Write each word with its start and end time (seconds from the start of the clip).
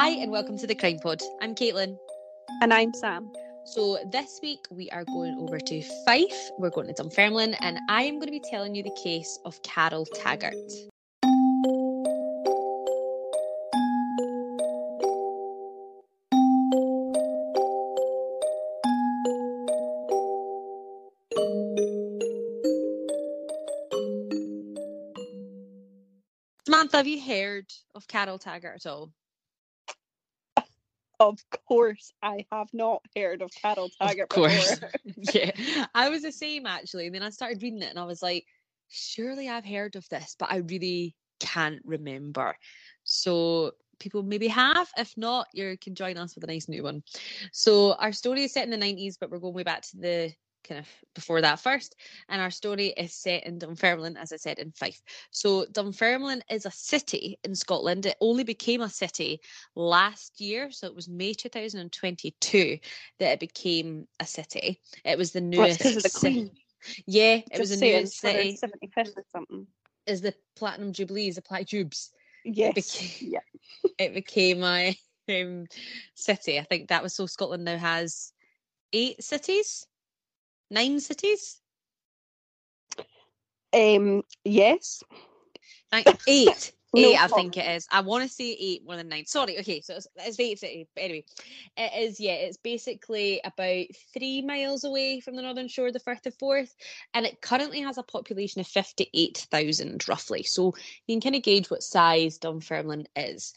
Hi, 0.00 0.10
and 0.10 0.30
welcome 0.30 0.56
to 0.58 0.66
the 0.68 0.76
Crime 0.76 1.00
Pod. 1.00 1.20
I'm 1.40 1.56
Caitlin. 1.56 1.98
And 2.62 2.72
I'm 2.72 2.94
Sam. 2.94 3.32
So, 3.64 3.98
this 4.12 4.38
week 4.40 4.64
we 4.70 4.88
are 4.90 5.04
going 5.04 5.36
over 5.40 5.58
to 5.58 5.82
Fife, 6.04 6.50
we're 6.56 6.70
going 6.70 6.86
to 6.86 6.92
Dunfermline, 6.92 7.54
and 7.54 7.80
I 7.88 8.04
am 8.04 8.20
going 8.20 8.28
to 8.28 8.30
be 8.30 8.40
telling 8.48 8.76
you 8.76 8.84
the 8.84 8.96
case 9.02 9.40
of 9.44 9.60
Carol 9.64 10.06
Taggart. 10.06 10.54
Samantha, 26.66 26.98
have 26.98 27.08
you 27.08 27.20
heard 27.20 27.66
of 27.96 28.06
Carol 28.06 28.38
Taggart 28.38 28.76
at 28.76 28.86
all? 28.88 29.10
Of 31.20 31.38
course, 31.66 32.12
I 32.22 32.46
have 32.52 32.68
not 32.72 33.02
heard 33.16 33.42
of 33.42 33.50
Carol 33.60 33.90
Taggart 34.00 34.24
of 34.24 34.28
course. 34.28 34.78
before. 34.78 34.92
yeah, 35.34 35.86
I 35.94 36.08
was 36.08 36.22
the 36.22 36.32
same 36.32 36.66
actually. 36.66 37.06
And 37.06 37.14
then 37.14 37.22
I 37.22 37.30
started 37.30 37.62
reading 37.62 37.82
it 37.82 37.90
and 37.90 37.98
I 37.98 38.04
was 38.04 38.22
like, 38.22 38.44
surely 38.88 39.48
I've 39.48 39.64
heard 39.64 39.96
of 39.96 40.08
this, 40.08 40.36
but 40.38 40.50
I 40.50 40.58
really 40.58 41.14
can't 41.40 41.80
remember. 41.84 42.56
So 43.04 43.72
people 43.98 44.22
maybe 44.22 44.48
have. 44.48 44.88
If 44.96 45.12
not, 45.16 45.48
you 45.52 45.76
can 45.80 45.94
join 45.94 46.16
us 46.16 46.34
with 46.34 46.44
a 46.44 46.46
nice 46.46 46.68
new 46.68 46.82
one. 46.82 47.02
So 47.52 47.94
our 47.94 48.12
story 48.12 48.44
is 48.44 48.52
set 48.52 48.64
in 48.64 48.70
the 48.70 48.76
90s, 48.76 49.16
but 49.20 49.30
we're 49.30 49.38
going 49.38 49.54
way 49.54 49.64
back 49.64 49.82
to 49.82 49.96
the 49.96 50.32
kind 50.68 50.78
of 50.80 50.88
before 51.14 51.40
that 51.40 51.60
first. 51.60 51.96
And 52.28 52.40
our 52.40 52.50
story 52.50 52.88
is 52.88 53.14
set 53.14 53.44
in 53.46 53.58
Dunfermline, 53.58 54.16
as 54.16 54.32
I 54.32 54.36
said, 54.36 54.58
in 54.58 54.72
Fife. 54.72 55.00
So 55.30 55.66
Dunfermline 55.72 56.42
is 56.50 56.66
a 56.66 56.70
city 56.70 57.38
in 57.44 57.54
Scotland. 57.54 58.06
It 58.06 58.16
only 58.20 58.44
became 58.44 58.80
a 58.82 58.88
city 58.90 59.40
last 59.74 60.40
year. 60.40 60.70
So 60.70 60.86
it 60.86 60.94
was 60.94 61.08
May 61.08 61.32
2022 61.34 62.78
that 63.18 63.32
it 63.32 63.40
became 63.40 64.06
a 64.20 64.26
city. 64.26 64.80
It 65.04 65.18
was 65.18 65.32
the 65.32 65.40
newest. 65.40 65.84
of 65.84 65.94
the 66.02 66.08
ci- 66.08 66.18
Queen. 66.18 66.50
Yeah, 67.06 67.34
it 67.36 67.48
Just 67.50 67.60
was 67.60 67.70
the 67.70 67.76
saying, 67.76 67.96
newest 67.96 68.18
city. 68.20 68.58
75th 68.62 69.16
or 69.16 69.24
something. 69.32 69.66
Is 70.06 70.20
the 70.20 70.34
Platinum 70.56 70.92
Jubilees, 70.92 71.34
the 71.36 71.42
Platinum 71.42 71.66
Jubes. 71.88 72.10
Yes. 72.44 72.74
became- 72.74 73.32
yeah. 73.32 73.40
It 73.98 74.14
became 74.14 74.62
a 74.62 74.96
um, 75.28 75.66
city. 76.14 76.58
I 76.58 76.62
think 76.62 76.88
that 76.88 77.02
was 77.02 77.14
so 77.14 77.26
Scotland 77.26 77.64
now 77.64 77.76
has 77.76 78.32
eight 78.92 79.22
cities, 79.22 79.86
nine 80.70 81.00
cities. 81.00 81.60
Um. 83.72 84.22
Yes. 84.44 85.02
Nine, 85.92 86.04
eight. 86.26 86.72
No 86.94 87.10
eight, 87.10 87.20
I 87.20 87.26
think 87.28 87.56
it 87.58 87.70
is. 87.70 87.86
I 87.92 88.00
want 88.00 88.24
to 88.24 88.34
say 88.34 88.56
eight 88.58 88.86
more 88.86 88.96
than 88.96 89.10
nine. 89.10 89.26
Sorry, 89.26 89.58
okay, 89.58 89.82
so 89.82 89.96
it's, 89.96 90.06
it's 90.16 90.40
eight 90.40 90.58
city. 90.58 90.88
But 90.94 91.04
anyway, 91.04 91.24
it 91.76 92.08
is, 92.08 92.18
yeah, 92.18 92.32
it's 92.32 92.56
basically 92.56 93.42
about 93.44 93.86
three 94.14 94.40
miles 94.40 94.84
away 94.84 95.20
from 95.20 95.36
the 95.36 95.42
northern 95.42 95.68
shore 95.68 95.92
the 95.92 96.00
Firth 96.00 96.24
of 96.24 96.34
Forth, 96.36 96.74
and 97.12 97.26
it 97.26 97.42
currently 97.42 97.80
has 97.82 97.98
a 97.98 98.02
population 98.02 98.62
of 98.62 98.66
58,000 98.66 100.08
roughly. 100.08 100.44
So 100.44 100.74
you 101.06 101.14
can 101.14 101.20
kind 101.20 101.36
of 101.36 101.42
gauge 101.42 101.70
what 101.70 101.82
size 101.82 102.38
Dunfermline 102.38 103.06
is. 103.14 103.52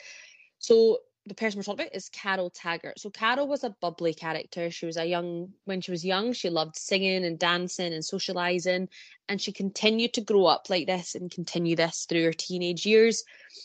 So 0.59 0.97
the 1.27 1.35
person 1.35 1.59
we're 1.59 1.63
talking 1.63 1.85
about 1.85 1.95
is 1.95 2.09
Carol 2.09 2.49
Taggart. 2.49 2.99
So 2.99 3.09
Carol 3.09 3.47
was 3.47 3.63
a 3.63 3.75
bubbly 3.79 4.13
character. 4.13 4.71
She 4.71 4.87
was 4.87 4.97
a 4.97 5.05
young 5.05 5.49
when 5.65 5.79
she 5.81 5.91
was 5.91 6.03
young, 6.03 6.33
she 6.33 6.49
loved 6.49 6.75
singing 6.75 7.23
and 7.25 7.37
dancing 7.37 7.93
and 7.93 8.03
socializing, 8.03 8.89
and 9.29 9.39
she 9.39 9.51
continued 9.51 10.13
to 10.13 10.21
grow 10.21 10.45
up 10.45 10.69
like 10.69 10.87
this 10.87 11.13
and 11.13 11.29
continue 11.29 11.75
this 11.75 12.05
through 12.09 12.23
her 12.23 12.33
teenage 12.33 12.85
years. 12.85 13.23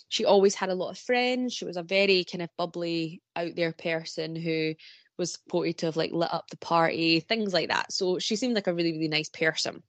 She 0.08 0.24
always 0.26 0.54
had 0.54 0.68
a 0.68 0.74
lot 0.74 0.90
of 0.90 0.98
friends. 0.98 1.54
She 1.54 1.64
was 1.64 1.78
a 1.78 1.82
very 1.82 2.24
kind 2.24 2.42
of 2.42 2.50
bubbly, 2.58 3.22
out 3.34 3.56
there 3.56 3.72
person 3.72 4.36
who 4.36 4.74
was 5.18 5.38
quoted 5.48 5.78
to 5.78 5.86
have 5.86 5.96
like 5.96 6.12
lit 6.12 6.32
up 6.32 6.48
the 6.50 6.58
party, 6.58 7.20
things 7.20 7.54
like 7.54 7.68
that. 7.68 7.90
So 7.90 8.18
she 8.18 8.36
seemed 8.36 8.54
like 8.54 8.66
a 8.66 8.74
really, 8.74 8.92
really 8.92 9.08
nice 9.08 9.30
person. 9.30 9.82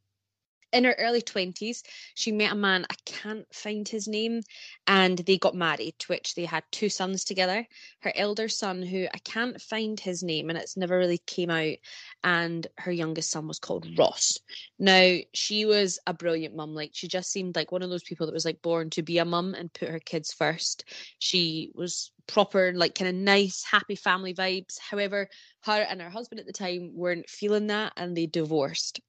In 0.78 0.84
her 0.84 0.96
early 1.00 1.24
20s, 1.24 1.82
she 2.14 2.32
met 2.32 2.52
a 2.52 2.56
man, 2.56 2.86
I 2.88 2.94
can't 3.04 3.52
find 3.52 3.88
his 3.88 4.08
name, 4.08 4.42
and 4.86 5.18
they 5.18 5.40
got 5.40 5.56
married, 5.56 5.96
which 6.06 6.36
they 6.36 6.46
had 6.46 6.66
two 6.72 6.88
sons 6.88 7.24
together. 7.24 7.66
Her 8.02 8.14
elder 8.16 8.48
son, 8.48 8.84
who 8.84 9.08
I 9.12 9.18
can't 9.18 9.60
find 9.60 10.00
his 10.00 10.22
name, 10.22 10.52
and 10.52 10.60
it's 10.60 10.78
never 10.78 10.96
really 10.96 11.18
came 11.18 11.50
out, 11.50 11.78
and 12.24 12.68
her 12.78 12.92
youngest 12.92 13.32
son 13.32 13.48
was 13.48 13.58
called 13.58 13.98
Ross. 13.98 14.38
Now, 14.78 15.18
she 15.34 15.66
was 15.66 15.98
a 16.06 16.14
brilliant 16.14 16.56
mum. 16.56 16.76
Like, 16.76 16.92
she 16.94 17.08
just 17.08 17.32
seemed 17.32 17.56
like 17.56 17.72
one 17.72 17.82
of 17.82 17.90
those 17.90 18.04
people 18.04 18.28
that 18.28 18.36
was 18.36 18.46
like 18.46 18.62
born 18.62 18.92
to 18.92 19.02
be 19.02 19.18
a 19.18 19.26
mum 19.26 19.56
and 19.56 19.74
put 19.74 19.90
her 19.90 20.00
kids 20.00 20.32
first. 20.32 20.86
She 21.18 21.72
was 21.74 22.12
proper, 22.28 22.72
like, 22.76 22.94
kind 22.94 23.10
of 23.10 23.16
nice, 23.16 23.64
happy 23.64 23.96
family 23.96 24.36
vibes. 24.36 24.78
However, 24.78 25.28
her 25.64 25.82
and 25.90 26.04
her 26.04 26.12
husband 26.12 26.40
at 26.40 26.46
the 26.46 26.54
time 26.54 26.92
weren't 26.94 27.32
feeling 27.32 27.66
that 27.66 27.94
and 27.98 28.16
they 28.16 28.28
divorced. 28.28 29.02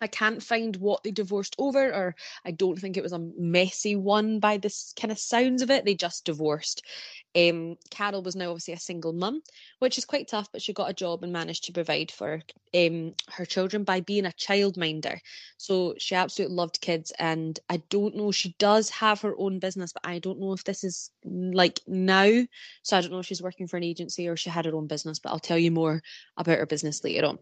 I 0.00 0.06
can't 0.06 0.42
find 0.42 0.76
what 0.76 1.02
they 1.02 1.10
divorced 1.10 1.56
over, 1.58 1.92
or 1.92 2.14
I 2.44 2.50
don't 2.52 2.78
think 2.78 2.96
it 2.96 3.02
was 3.02 3.12
a 3.12 3.30
messy 3.36 3.96
one 3.96 4.40
by 4.40 4.56
this 4.56 4.92
kind 4.98 5.10
of 5.10 5.18
sounds 5.18 5.62
of 5.62 5.70
it. 5.70 5.84
They 5.84 5.94
just 5.94 6.24
divorced. 6.24 6.82
Um, 7.36 7.76
Carol 7.90 8.22
was 8.22 8.36
now 8.36 8.50
obviously 8.50 8.74
a 8.74 8.78
single 8.78 9.12
mum, 9.12 9.42
which 9.78 9.98
is 9.98 10.04
quite 10.04 10.28
tough, 10.28 10.50
but 10.52 10.62
she 10.62 10.72
got 10.72 10.90
a 10.90 10.94
job 10.94 11.22
and 11.22 11.32
managed 11.32 11.64
to 11.64 11.72
provide 11.72 12.10
for 12.10 12.40
um, 12.74 13.14
her 13.30 13.44
children 13.44 13.84
by 13.84 14.00
being 14.00 14.26
a 14.26 14.30
childminder. 14.30 15.18
So 15.56 15.94
she 15.98 16.14
absolutely 16.14 16.56
loved 16.56 16.80
kids, 16.80 17.12
and 17.18 17.58
I 17.68 17.78
don't 17.90 18.16
know. 18.16 18.32
She 18.32 18.54
does 18.58 18.90
have 18.90 19.20
her 19.22 19.34
own 19.38 19.58
business, 19.58 19.92
but 19.92 20.06
I 20.06 20.18
don't 20.18 20.40
know 20.40 20.52
if 20.52 20.64
this 20.64 20.84
is 20.84 21.10
mm, 21.26 21.54
like 21.54 21.80
now. 21.86 22.42
So 22.82 22.96
I 22.96 23.00
don't 23.00 23.12
know 23.12 23.18
if 23.18 23.26
she's 23.26 23.42
working 23.42 23.66
for 23.66 23.76
an 23.76 23.84
agency 23.84 24.28
or 24.28 24.36
she 24.36 24.50
had 24.50 24.64
her 24.64 24.74
own 24.74 24.86
business, 24.86 25.18
but 25.18 25.30
I'll 25.30 25.38
tell 25.38 25.58
you 25.58 25.70
more 25.70 26.02
about 26.36 26.58
her 26.58 26.66
business 26.66 27.04
later 27.04 27.26
on. 27.26 27.38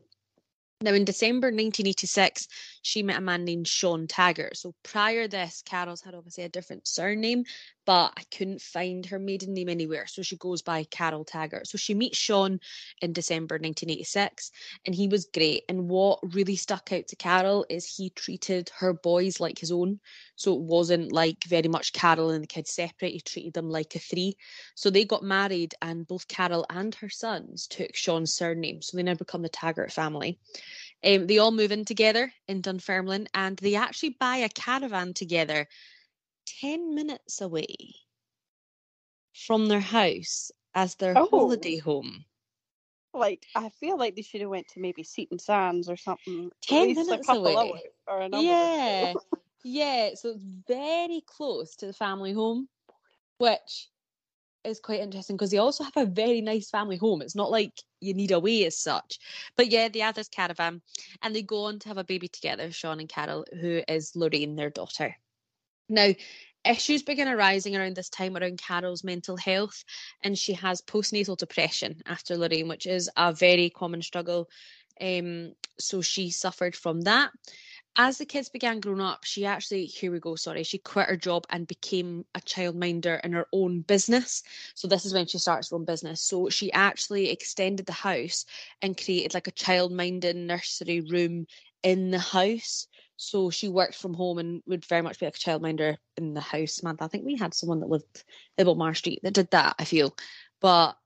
Now, 0.82 0.92
in 0.92 1.06
December 1.06 1.46
1986, 1.46 2.48
she 2.82 3.02
met 3.02 3.16
a 3.16 3.20
man 3.22 3.46
named 3.46 3.66
Sean 3.66 4.06
Taggart. 4.06 4.58
So 4.58 4.74
prior 4.82 5.26
this, 5.26 5.62
Carol's 5.64 6.02
had 6.02 6.14
obviously 6.14 6.44
a 6.44 6.50
different 6.50 6.86
surname, 6.86 7.44
but 7.86 8.12
I 8.14 8.24
couldn't 8.36 8.60
find 8.60 9.06
her 9.06 9.18
maiden 9.18 9.54
name 9.54 9.70
anywhere. 9.70 10.06
So 10.06 10.20
she 10.20 10.36
goes 10.36 10.60
by 10.60 10.84
Carol 10.84 11.24
Taggart. 11.24 11.66
So 11.66 11.78
she 11.78 11.94
meets 11.94 12.18
Sean 12.18 12.60
in 13.00 13.14
December 13.14 13.54
1986, 13.54 14.50
and 14.84 14.94
he 14.94 15.08
was 15.08 15.30
great. 15.32 15.62
And 15.68 15.88
what 15.88 16.18
really 16.34 16.56
stuck 16.56 16.92
out 16.92 17.06
to 17.06 17.16
Carol 17.16 17.64
is 17.70 17.86
he 17.86 18.10
treated 18.10 18.70
her 18.78 18.92
boys 18.92 19.40
like 19.40 19.58
his 19.58 19.72
own. 19.72 20.00
So 20.34 20.52
it 20.54 20.60
wasn't 20.60 21.10
like 21.10 21.44
very 21.44 21.68
much 21.68 21.94
Carol 21.94 22.30
and 22.30 22.42
the 22.42 22.48
kids 22.48 22.70
separate. 22.70 23.12
He 23.12 23.20
treated 23.20 23.54
them 23.54 23.70
like 23.70 23.94
a 23.94 23.98
three. 23.98 24.36
So 24.74 24.90
they 24.90 25.06
got 25.06 25.22
married, 25.22 25.74
and 25.80 26.06
both 26.06 26.28
Carol 26.28 26.66
and 26.68 26.94
her 26.96 27.08
sons 27.08 27.66
took 27.66 27.96
Sean's 27.96 28.32
surname. 28.32 28.82
So 28.82 28.98
they 28.98 29.02
now 29.02 29.14
become 29.14 29.40
the 29.40 29.48
Taggart 29.48 29.90
family. 29.90 30.38
Um, 31.04 31.26
they 31.26 31.38
all 31.38 31.52
move 31.52 31.72
in 31.72 31.84
together 31.84 32.32
in 32.48 32.62
Dunfermline 32.62 33.28
and 33.34 33.56
they 33.58 33.74
actually 33.74 34.10
buy 34.10 34.36
a 34.38 34.48
caravan 34.48 35.14
together 35.14 35.68
10 36.46 36.94
minutes 36.94 37.40
away 37.40 37.76
from 39.34 39.66
their 39.66 39.80
house 39.80 40.50
as 40.74 40.96
their 40.96 41.14
Oh. 41.14 41.28
holiday 41.30 41.78
home. 41.78 42.24
Like 43.14 43.46
I 43.54 43.70
feel 43.70 43.96
like 43.98 44.14
they 44.14 44.22
should 44.22 44.40
have 44.42 44.50
went 44.50 44.68
to 44.68 44.80
maybe 44.80 45.02
Seton 45.02 45.38
Sands 45.38 45.88
or 45.88 45.96
something. 45.96 46.50
10 46.62 46.94
minutes 46.94 47.28
away. 47.28 47.82
or 48.06 48.20
an 48.20 48.34
hour 48.34 48.42
Yeah. 48.42 49.14
Yeah, 49.64 50.10
so 50.14 50.30
it's 50.30 50.44
very 50.68 51.22
close 51.26 51.74
to 51.76 51.86
the 51.86 51.92
family 51.92 52.32
home, 52.32 52.68
which 53.38 53.88
is 54.66 54.80
quite 54.80 55.00
interesting 55.00 55.36
because 55.36 55.50
they 55.50 55.58
also 55.58 55.84
have 55.84 55.96
a 55.96 56.06
very 56.06 56.40
nice 56.40 56.70
family 56.70 56.96
home. 56.96 57.22
It's 57.22 57.34
not 57.34 57.50
like 57.50 57.72
you 58.00 58.14
need 58.14 58.32
a 58.32 58.40
way 58.40 58.64
as 58.66 58.78
such. 58.78 59.18
But 59.56 59.68
yeah, 59.68 59.88
they 59.88 60.00
have 60.00 60.14
this 60.14 60.28
caravan 60.28 60.82
and 61.22 61.34
they 61.34 61.42
go 61.42 61.64
on 61.64 61.78
to 61.80 61.88
have 61.88 61.98
a 61.98 62.04
baby 62.04 62.28
together, 62.28 62.70
Sean 62.72 63.00
and 63.00 63.08
Carol, 63.08 63.46
who 63.60 63.82
is 63.88 64.14
Lorraine, 64.14 64.56
their 64.56 64.70
daughter. 64.70 65.16
Now, 65.88 66.12
issues 66.64 67.02
begin 67.02 67.28
arising 67.28 67.76
around 67.76 67.96
this 67.96 68.08
time 68.08 68.36
around 68.36 68.58
Carol's 68.58 69.04
mental 69.04 69.36
health, 69.36 69.84
and 70.22 70.38
she 70.38 70.52
has 70.54 70.82
postnatal 70.82 71.36
depression 71.36 72.02
after 72.06 72.36
Lorraine, 72.36 72.68
which 72.68 72.86
is 72.86 73.08
a 73.16 73.32
very 73.32 73.70
common 73.70 74.02
struggle. 74.02 74.48
Um, 75.00 75.52
so 75.78 76.02
she 76.02 76.30
suffered 76.30 76.74
from 76.74 77.02
that 77.02 77.30
as 77.96 78.18
the 78.18 78.26
kids 78.26 78.48
began 78.48 78.80
growing 78.80 79.00
up, 79.00 79.24
she 79.24 79.46
actually, 79.46 79.86
here 79.86 80.12
we 80.12 80.20
go, 80.20 80.36
sorry, 80.36 80.62
she 80.62 80.78
quit 80.78 81.08
her 81.08 81.16
job 81.16 81.46
and 81.50 81.66
became 81.66 82.24
a 82.34 82.40
childminder 82.40 83.20
in 83.24 83.32
her 83.32 83.46
own 83.52 83.80
business. 83.80 84.42
So 84.74 84.86
this 84.86 85.06
is 85.06 85.14
when 85.14 85.26
she 85.26 85.38
starts 85.38 85.70
her 85.70 85.76
own 85.76 85.84
business. 85.84 86.20
So 86.20 86.48
she 86.50 86.70
actually 86.72 87.30
extended 87.30 87.86
the 87.86 87.92
house 87.92 88.44
and 88.82 89.02
created 89.02 89.34
like 89.34 89.48
a 89.48 89.52
childminding 89.52 90.46
nursery 90.46 91.00
room 91.00 91.46
in 91.82 92.10
the 92.10 92.18
house. 92.18 92.86
So 93.16 93.48
she 93.48 93.68
worked 93.68 93.94
from 93.94 94.12
home 94.12 94.38
and 94.38 94.62
would 94.66 94.84
very 94.84 95.02
much 95.02 95.18
be 95.18 95.26
like 95.26 95.36
a 95.36 95.38
childminder 95.38 95.96
in 96.18 96.34
the 96.34 96.40
house. 96.40 96.74
Samantha, 96.74 97.04
I 97.04 97.08
think 97.08 97.24
we 97.24 97.36
had 97.36 97.54
someone 97.54 97.80
that 97.80 97.88
lived 97.88 98.24
in 98.58 98.66
Balmar 98.66 98.94
Street 98.94 99.20
that 99.22 99.34
did 99.34 99.50
that, 99.52 99.74
I 99.78 99.84
feel. 99.84 100.14
But 100.60 100.96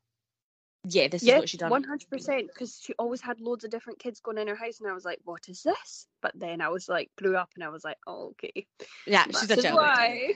yeah, 0.84 1.08
this 1.08 1.22
is 1.22 1.28
what 1.28 1.48
she 1.48 1.56
done. 1.56 1.70
one 1.70 1.84
hundred 1.84 2.08
percent. 2.08 2.48
Because 2.48 2.80
she 2.82 2.94
always 2.98 3.20
had 3.20 3.40
loads 3.40 3.64
of 3.64 3.70
different 3.70 3.98
kids 3.98 4.20
going 4.20 4.38
in 4.38 4.48
her 4.48 4.54
house, 4.54 4.80
and 4.80 4.90
I 4.90 4.94
was 4.94 5.04
like, 5.04 5.20
"What 5.24 5.48
is 5.48 5.62
this?" 5.62 6.06
But 6.22 6.32
then 6.34 6.60
I 6.60 6.68
was 6.68 6.88
like, 6.88 7.10
blew 7.18 7.36
up, 7.36 7.50
and 7.54 7.64
I 7.64 7.68
was 7.68 7.84
like, 7.84 7.98
"Oh, 8.06 8.30
okay." 8.30 8.66
Yeah, 9.06 9.24
she's 9.26 9.50
a 9.50 9.58
is 9.58 9.64
why. 9.64 10.34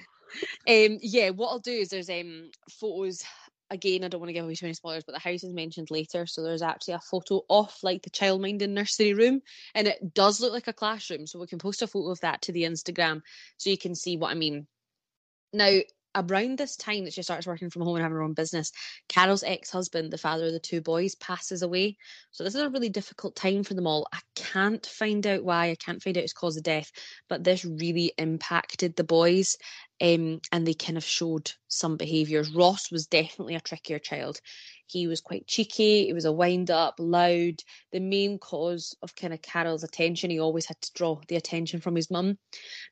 Um, 0.69 0.99
yeah, 1.01 1.31
what 1.31 1.49
I'll 1.49 1.61
do 1.61 1.73
is 1.73 1.91
there's 1.91 2.11
um 2.11 2.51
photos 2.71 3.25
again, 3.71 4.05
I 4.05 4.09
don't 4.09 4.21
want 4.21 4.29
to 4.29 4.33
give 4.33 4.45
away 4.45 4.55
too 4.55 4.67
many 4.67 4.75
spoilers, 4.75 5.05
but 5.05 5.13
the 5.13 5.19
house 5.19 5.43
is 5.45 5.53
mentioned 5.53 5.91
later. 5.91 6.27
So 6.27 6.43
there's 6.43 6.63
actually 6.63 6.95
a 6.95 7.01
photo 7.01 7.43
of 7.51 7.75
like 7.83 8.03
the 8.03 8.11
childminding 8.11 8.71
nursery 8.71 9.15
room, 9.15 9.43
and 9.75 9.87
it 9.87 10.15
does 10.15 10.41
look 10.41 10.53
like 10.53 10.69
a 10.69 10.73
classroom. 10.73 11.27
So 11.27 11.39
we 11.39 11.47
can 11.47 11.59
post 11.59 11.83
a 11.83 11.87
photo 11.87 12.11
of 12.11 12.21
that 12.21 12.43
to 12.43 12.53
the 12.53 12.65
Instagram 12.65 13.23
so 13.57 13.71
you 13.71 13.79
can 13.79 13.95
see 13.95 14.17
what 14.17 14.31
I 14.31 14.35
mean. 14.35 14.67
Now, 15.53 15.79
around 16.15 16.59
this 16.59 16.77
time 16.77 17.05
that 17.05 17.13
she 17.13 17.23
starts 17.23 17.47
working 17.47 17.71
from 17.71 17.83
home 17.83 17.97
and 17.97 18.03
having 18.03 18.17
her 18.17 18.23
own 18.23 18.35
business, 18.35 18.73
Carol's 19.09 19.43
ex 19.43 19.71
husband, 19.71 20.13
the 20.13 20.19
father 20.19 20.47
of 20.47 20.53
the 20.53 20.61
two 20.61 20.81
boys, 20.81 21.15
passes 21.17 21.63
away. 21.63 21.97
So 22.31 22.45
this 22.45 22.55
is 22.55 22.61
a 22.63 22.71
really 22.71 22.89
difficult 22.89 23.37
time 23.37 23.65
for 23.65 23.75
them 23.75 23.87
all. 23.87 24.07
I 24.13 24.21
can't 24.35 24.85
find 24.87 25.27
out 25.27 25.45
why, 25.45 25.71
I 25.71 25.77
can't 25.77 26.03
find 26.03 26.17
out 26.17 26.23
his 26.23 26.33
cause 26.33 26.57
of 26.57 26.63
death, 26.63 26.91
but 27.29 27.45
this 27.45 27.65
really 27.65 28.13
impacted 28.19 28.97
the 28.97 29.05
boys 29.05 29.57
um, 30.01 30.41
and 30.53 30.67
they 30.67 30.75
kind 30.75 30.99
of 30.99 31.05
showed 31.05 31.53
some 31.69 31.97
behaviours. 31.97 32.51
Ross 32.51 32.91
was 32.91 33.07
definitely 33.07 33.55
a 33.55 33.61
trickier 33.61 33.99
child. 33.99 34.41
He 34.87 35.07
was 35.07 35.21
quite 35.21 35.47
cheeky, 35.47 36.07
he 36.07 36.13
was 36.13 36.25
a 36.25 36.33
wind 36.33 36.71
up, 36.71 36.95
loud. 36.99 37.63
The 37.93 38.01
main 38.01 38.39
cause 38.39 38.95
of 39.03 39.17
kind 39.17 39.33
of 39.33 39.43
Carol's 39.43 39.85
attention, 39.85 40.31
he 40.31 40.39
always 40.39 40.67
had 40.67 40.81
to 40.83 40.93
draw 40.95 41.21
the 41.29 41.37
attention 41.37 41.81
from 41.81 41.97
his 41.97 42.11
mum. 42.11 42.39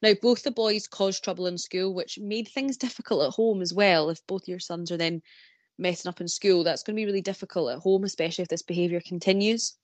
Now, 0.02 0.14
both 0.20 0.42
the 0.42 0.50
boys 0.50 0.86
caused 0.86 1.22
trouble 1.22 1.46
in 1.46 1.58
school, 1.58 1.94
which 1.94 2.18
made 2.18 2.48
things 2.48 2.76
difficult 2.78 3.24
at 3.24 3.34
home 3.34 3.62
as 3.62 3.74
well. 3.74 4.10
If 4.10 4.26
both 4.26 4.48
your 4.48 4.60
sons 4.60 4.90
are 4.90 4.96
then 4.96 5.22
messing 5.78 6.08
up 6.08 6.20
in 6.20 6.28
school, 6.28 6.64
that's 6.64 6.82
going 6.82 6.96
to 6.96 7.00
be 7.00 7.06
really 7.06 7.20
difficult 7.20 7.72
at 7.72 7.78
home, 7.78 8.04
especially 8.04 8.42
if 8.42 8.48
this 8.48 8.62
behaviour 8.62 9.00
continues. 9.00 9.76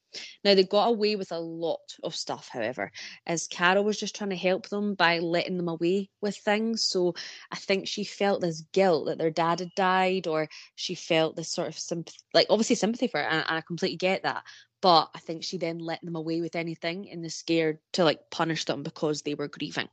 Now, 0.45 0.55
they 0.55 0.65
got 0.65 0.89
away 0.89 1.17
with 1.17 1.33
a 1.33 1.39
lot 1.39 1.81
of 2.03 2.15
stuff, 2.15 2.49
however, 2.51 2.91
as 3.27 3.47
Carol 3.47 3.85
was 3.85 3.99
just 3.99 4.17
trying 4.17 4.31
to 4.31 4.37
help 4.37 4.69
them 4.69 4.95
by 4.95 5.19
letting 5.19 5.57
them 5.57 5.69
away 5.69 6.11
with 6.21 6.37
things. 6.37 6.85
So 6.85 7.15
I 7.51 7.57
think 7.57 7.87
she 7.87 8.05
felt 8.05 8.41
this 8.41 8.63
guilt 8.73 9.07
that 9.07 9.19
their 9.19 9.31
dad 9.31 9.61
had 9.61 9.75
died, 9.75 10.27
or 10.27 10.49
she 10.75 10.95
felt 10.95 11.37
this 11.37 11.53
sort 11.53 11.69
of 11.69 11.79
sympathy, 11.79 12.19
like 12.33 12.47
obviously 12.51 12.77
sympathy 12.77 13.09
for 13.09 13.21
it, 13.21 13.27
and, 13.31 13.45
I 13.49 13.61
completely 13.61 13.97
get 13.97 14.23
that. 14.23 14.45
But 14.81 15.11
I 15.15 15.19
think 15.19 15.43
she 15.43 15.59
then 15.59 15.79
let 15.79 16.01
them 16.03 16.17
away 16.17 16.41
with 16.41 16.55
anything 16.55 17.11
and 17.11 17.25
the 17.25 17.31
scared 17.31 17.79
to 17.95 18.05
like 18.05 18.31
punish 18.31 18.65
them 18.65 18.83
because 18.83 19.23
they 19.23 19.35
were 19.35 19.49
grieving. 19.49 19.89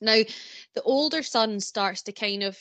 Now, 0.00 0.22
the 0.74 0.82
older 0.82 1.22
son 1.22 1.60
starts 1.60 2.02
to 2.02 2.12
kind 2.12 2.42
of 2.42 2.58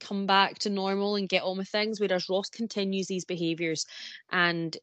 come 0.00 0.26
back 0.26 0.58
to 0.58 0.70
normal 0.70 1.16
and 1.16 1.28
get 1.28 1.42
on 1.42 1.58
with 1.58 1.68
things, 1.68 1.98
whereas 1.98 2.28
Ross 2.28 2.50
continues 2.50 3.06
these 3.06 3.24
behaviours 3.24 3.86
and 4.30 4.76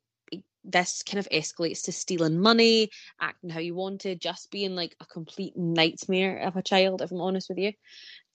this 0.64 1.04
kind 1.04 1.20
of 1.20 1.30
escalates 1.30 1.84
to 1.84 1.92
stealing 1.92 2.40
money, 2.40 2.90
acting 3.20 3.50
how 3.50 3.60
you 3.60 3.76
wanted, 3.76 4.22
just 4.22 4.52
being 4.52 4.76
like 4.76 4.96
a 5.00 5.06
complete 5.06 5.58
nightmare 5.58 6.40
of 6.40 6.56
a 6.56 6.62
child, 6.62 7.02
if 7.02 7.12
I'm 7.12 7.22
honest 7.22 7.50
with 7.50 7.58
you. 7.58 7.74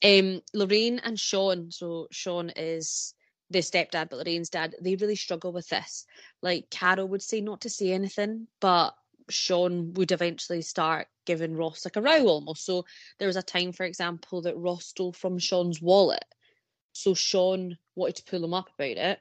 Um, 0.03 0.41
Lorraine 0.53 0.99
and 0.99 1.19
Sean, 1.19 1.71
so 1.71 2.07
Sean 2.11 2.51
is 2.55 3.13
the 3.49 3.59
stepdad, 3.59 4.09
but 4.09 4.17
Lorraine's 4.17 4.49
dad, 4.49 4.75
they 4.81 4.95
really 4.95 5.15
struggle 5.15 5.51
with 5.51 5.67
this. 5.69 6.05
Like 6.41 6.69
Carol 6.69 7.07
would 7.07 7.23
say 7.23 7.41
not 7.41 7.61
to 7.61 7.69
say 7.69 7.91
anything, 7.91 8.47
but 8.59 8.91
Sean 9.29 9.93
would 9.93 10.11
eventually 10.11 10.61
start 10.61 11.07
giving 11.25 11.55
Ross 11.55 11.85
like 11.85 11.95
a 11.95 12.01
row 12.01 12.27
almost. 12.27 12.65
So 12.65 12.85
there 13.17 13.27
was 13.27 13.37
a 13.37 13.43
time, 13.43 13.71
for 13.71 13.85
example, 13.85 14.41
that 14.43 14.57
Ross 14.57 14.85
stole 14.85 15.13
from 15.13 15.39
Sean's 15.39 15.81
wallet. 15.81 16.25
So 16.93 17.13
Sean 17.13 17.77
wanted 17.95 18.17
to 18.17 18.23
pull 18.23 18.43
him 18.43 18.53
up 18.53 18.69
about 18.73 18.97
it 18.97 19.19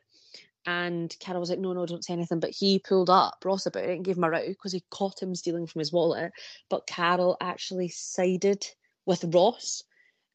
and 0.69 1.17
Carol 1.19 1.41
was 1.41 1.49
like, 1.49 1.59
no, 1.59 1.73
no, 1.73 1.87
don't 1.87 2.05
say 2.05 2.13
anything. 2.13 2.41
But 2.41 2.51
he 2.51 2.79
pulled 2.79 3.09
up 3.09 3.43
Ross 3.43 3.65
about 3.65 3.85
it 3.85 3.89
and 3.89 4.05
gave 4.05 4.19
him 4.19 4.25
a 4.25 4.31
row 4.31 4.47
because 4.47 4.73
he 4.73 4.85
caught 4.91 5.23
him 5.23 5.35
stealing 5.35 5.67
from 5.67 5.79
his 5.79 5.95
wallet. 5.95 6.31
But 6.69 6.87
Carol 6.87 7.39
actually 7.41 7.89
sided 7.89 8.67
with 9.07 9.25
Ross 9.35 9.83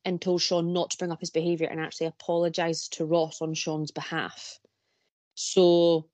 and 0.04 0.20
told 0.20 0.42
Sean 0.42 0.74
not 0.74 0.90
to 0.90 0.98
bring 0.98 1.12
up 1.12 1.20
his 1.20 1.30
behaviour 1.30 1.68
and 1.68 1.80
actually 1.80 2.08
apologised 2.08 2.94
to 2.94 3.06
Ross 3.06 3.44
on 3.44 3.54
Sean's 3.54 3.92
behalf. 3.92 4.58
So 5.36 6.08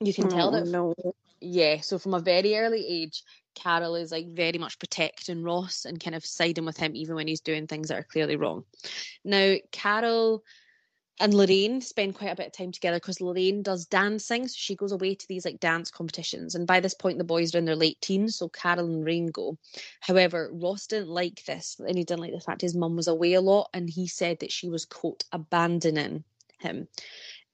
you 0.00 0.14
can 0.14 0.30
tell 0.30 0.48
oh, 0.48 0.52
that. 0.58 0.66
no. 0.66 0.94
Yeah, 1.42 1.82
so 1.82 1.98
from 1.98 2.14
a 2.14 2.20
very 2.20 2.56
early 2.56 2.86
age, 2.88 3.22
Carol 3.54 3.96
is 3.96 4.12
like 4.12 4.28
very 4.28 4.56
much 4.56 4.78
protecting 4.78 5.42
Ross 5.42 5.84
and 5.84 6.02
kind 6.02 6.16
of 6.16 6.24
siding 6.24 6.64
with 6.64 6.78
him 6.78 6.96
even 6.96 7.16
when 7.16 7.28
he's 7.28 7.42
doing 7.42 7.66
things 7.66 7.88
that 7.88 7.98
are 7.98 8.08
clearly 8.10 8.36
wrong. 8.36 8.64
Now, 9.26 9.56
Carol 9.72 10.42
and 11.20 11.34
Lorraine 11.34 11.80
spend 11.80 12.14
quite 12.14 12.30
a 12.30 12.36
bit 12.36 12.46
of 12.46 12.52
time 12.52 12.72
together 12.72 12.96
because 12.96 13.20
Lorraine 13.20 13.62
does 13.62 13.86
dancing. 13.86 14.48
So 14.48 14.54
she 14.56 14.74
goes 14.74 14.92
away 14.92 15.14
to 15.14 15.28
these 15.28 15.44
like 15.44 15.60
dance 15.60 15.90
competitions. 15.90 16.54
And 16.54 16.66
by 16.66 16.80
this 16.80 16.94
point, 16.94 17.18
the 17.18 17.24
boys 17.24 17.54
are 17.54 17.58
in 17.58 17.64
their 17.64 17.76
late 17.76 18.00
teens. 18.00 18.36
So 18.36 18.48
Carol 18.48 18.86
and 18.86 19.00
Lorraine 19.00 19.28
go. 19.28 19.58
However, 20.00 20.50
Ross 20.52 20.86
didn't 20.86 21.10
like 21.10 21.44
this. 21.44 21.76
And 21.78 21.96
he 21.96 22.04
didn't 22.04 22.22
like 22.22 22.32
the 22.32 22.40
fact 22.40 22.62
his 22.62 22.74
mum 22.74 22.96
was 22.96 23.08
away 23.08 23.34
a 23.34 23.40
lot. 23.40 23.68
And 23.74 23.88
he 23.88 24.08
said 24.08 24.40
that 24.40 24.50
she 24.50 24.68
was, 24.68 24.84
quote, 24.84 25.24
abandoning 25.32 26.24
him. 26.58 26.88